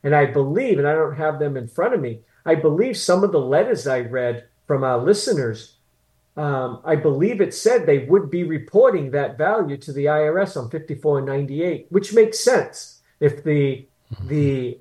[0.03, 3.23] And I believe, and I don't have them in front of me, I believe some
[3.23, 5.75] of the letters I read from our listeners,
[6.37, 10.69] um, I believe it said they would be reporting that value to the IRS on
[10.69, 13.01] 5498, which makes sense.
[13.19, 13.87] If the
[14.27, 14.77] the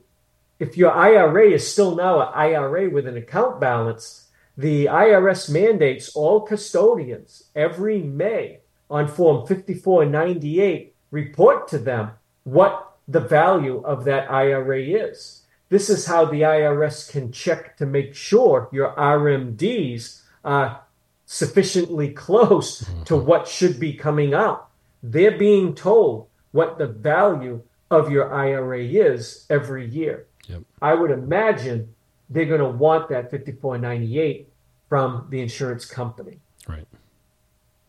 [0.59, 6.11] if your IRA is still now an IRA with an account balance, the IRS mandates
[6.15, 12.11] all custodians every May on Form 5498 report to them
[12.45, 15.44] what the value of that IRA is.
[15.69, 20.83] This is how the IRS can check to make sure your RMDs are
[21.27, 22.85] sufficiently close to
[23.15, 23.27] mm-hmm.
[23.27, 24.69] what should be coming out.
[25.03, 30.27] They're being told what the value of your IRA is every year.
[30.49, 30.63] Yep.
[30.83, 31.95] I would imagine
[32.29, 34.49] they're going to want that 5498
[34.89, 36.39] from the insurance company.
[36.69, 36.87] Right.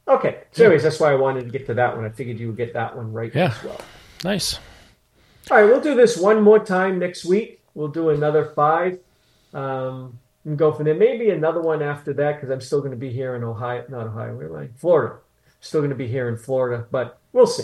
[0.08, 0.44] Okay.
[0.52, 2.06] So, anyways, that's why I wanted to get to that one.
[2.06, 3.54] I figured you would get that one right yeah.
[3.58, 3.82] as well.
[4.24, 4.60] Nice.
[5.52, 7.62] All right, we'll do this one more time next week.
[7.76, 9.00] We'll do another five.
[9.54, 10.96] Um, and go from there.
[10.96, 14.08] Maybe another one after that because I'm still going to be here in Ohio, not
[14.08, 14.68] Ohio, where am I?
[14.78, 15.18] Florida.
[15.60, 17.64] Still going to be here in Florida, but we'll see.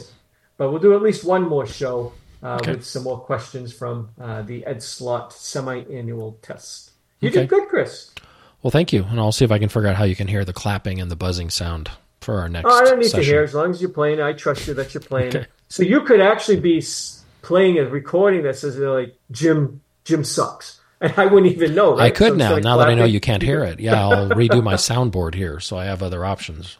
[0.57, 2.71] But we'll do at least one more show uh, okay.
[2.71, 6.91] with some more questions from uh, the Ed Slott semi-annual test.
[7.19, 7.41] You okay.
[7.41, 8.11] did good, Chris.
[8.63, 10.43] Well, thank you, and I'll see if I can figure out how you can hear
[10.43, 12.65] the clapping and the buzzing sound for our next.
[12.67, 13.19] Oh, I don't need session.
[13.19, 14.21] to hear as long as you're playing.
[14.21, 15.35] I trust you that you're playing.
[15.35, 15.47] okay.
[15.67, 16.83] So you could actually be
[17.41, 21.95] playing a recording that says like Jim Jim sucks, and I wouldn't even know.
[21.95, 22.05] Right?
[22.05, 22.57] I could so now.
[22.57, 25.77] Now that I know you can't hear it, yeah, I'll redo my soundboard here, so
[25.77, 26.77] I have other options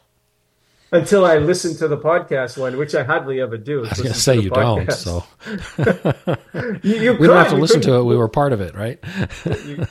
[0.92, 3.86] until I listen to the podcast one, which I hardly ever do.
[3.86, 4.92] I was going to say you don't.
[4.92, 8.04] So you, you we could, don't have to listen to it.
[8.04, 9.00] We were part of it, right?
[9.66, 9.88] you,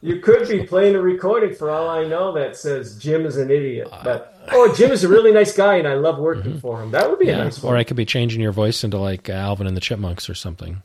[0.00, 3.50] you, could be playing a recording for all I know that says Jim is an
[3.50, 6.60] idiot, uh, but oh, Jim is a really nice guy, and I love working mm-hmm.
[6.60, 6.92] for him.
[6.92, 7.74] That would be yeah, a nice one.
[7.74, 10.82] Or I could be changing your voice into like Alvin and the Chipmunks or something.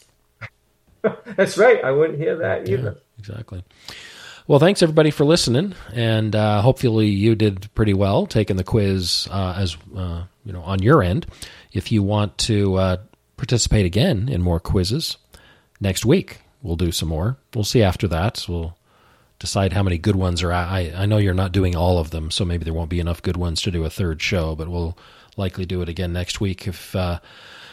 [1.36, 1.84] That's right.
[1.84, 2.96] I wouldn't hear that either.
[2.96, 3.64] Yeah, exactly.
[4.48, 9.28] Well, thanks everybody for listening, and uh, hopefully you did pretty well taking the quiz
[9.32, 11.26] uh, as uh, you know on your end.
[11.72, 12.98] If you want to uh,
[13.38, 15.18] participate again in more quizzes
[15.80, 17.38] next week, we'll do some more.
[17.56, 18.46] We'll see after that.
[18.50, 18.78] We'll
[19.40, 20.52] decide how many good ones are.
[20.52, 23.22] I I know you're not doing all of them, so maybe there won't be enough
[23.22, 24.98] good ones to do a third show, but we'll
[25.38, 26.68] likely do it again next week.
[26.68, 27.20] If uh,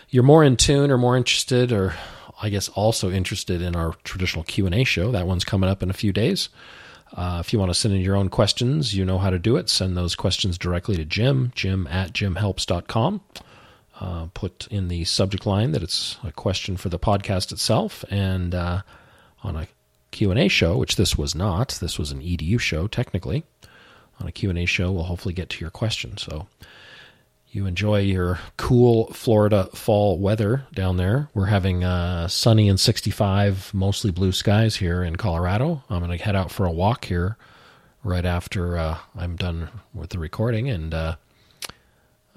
[0.09, 1.95] you're more in tune or more interested, or
[2.43, 5.83] I guess also interested in our traditional Q and A show, that one's coming up
[5.83, 6.49] in a few days.
[7.13, 9.57] Uh, if you want to send in your own questions, you know how to do
[9.57, 9.69] it.
[9.69, 13.21] Send those questions directly to Jim, jim at jimhelps.com.
[13.99, 18.05] Uh, put in the subject line that it's a question for the podcast itself.
[18.11, 18.83] And uh,
[19.43, 19.69] on a
[20.11, 23.45] Q&A show, which this was not, this was an EDU show technically.
[24.21, 26.17] On a Q&A show, we'll hopefully get to your question.
[26.17, 26.47] So
[27.53, 31.29] you enjoy your cool Florida fall weather down there.
[31.35, 35.83] We're having uh, sunny and 65, mostly blue skies here in Colorado.
[35.91, 37.37] I'm going to head out for a walk here
[38.05, 41.17] right after uh, I'm done with the recording and uh,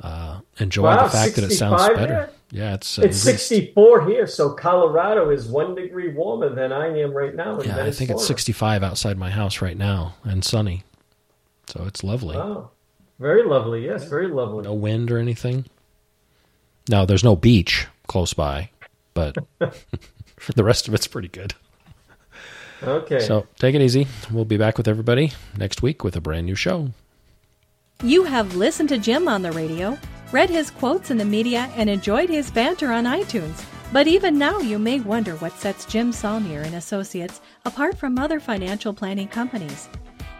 [0.01, 2.29] uh enjoy wow, the fact that it sounds better.
[2.49, 7.13] Yeah, it's uh, it's 64 here, so Colorado is one degree warmer than I am
[7.13, 7.61] right now.
[7.61, 10.83] yeah, I think it's 65 outside my house right now and sunny,
[11.67, 12.35] so it's lovely.
[12.35, 12.71] Wow.
[13.19, 13.85] Very lovely.
[13.85, 14.63] Yes, very lovely.
[14.63, 15.65] No wind or anything.
[16.89, 18.69] No, there's no beach close by,
[19.13, 19.37] but
[20.55, 21.53] the rest of it's pretty good.
[22.81, 23.19] Okay.
[23.19, 24.07] So take it easy.
[24.31, 26.89] We'll be back with everybody next week with a brand new show.
[28.03, 29.97] You have listened to Jim on the radio,
[30.33, 33.63] read his quotes in the media, and enjoyed his banter on iTunes.
[33.93, 38.39] But even now, you may wonder what sets Jim Saulnier and Associates apart from other
[38.39, 39.87] financial planning companies.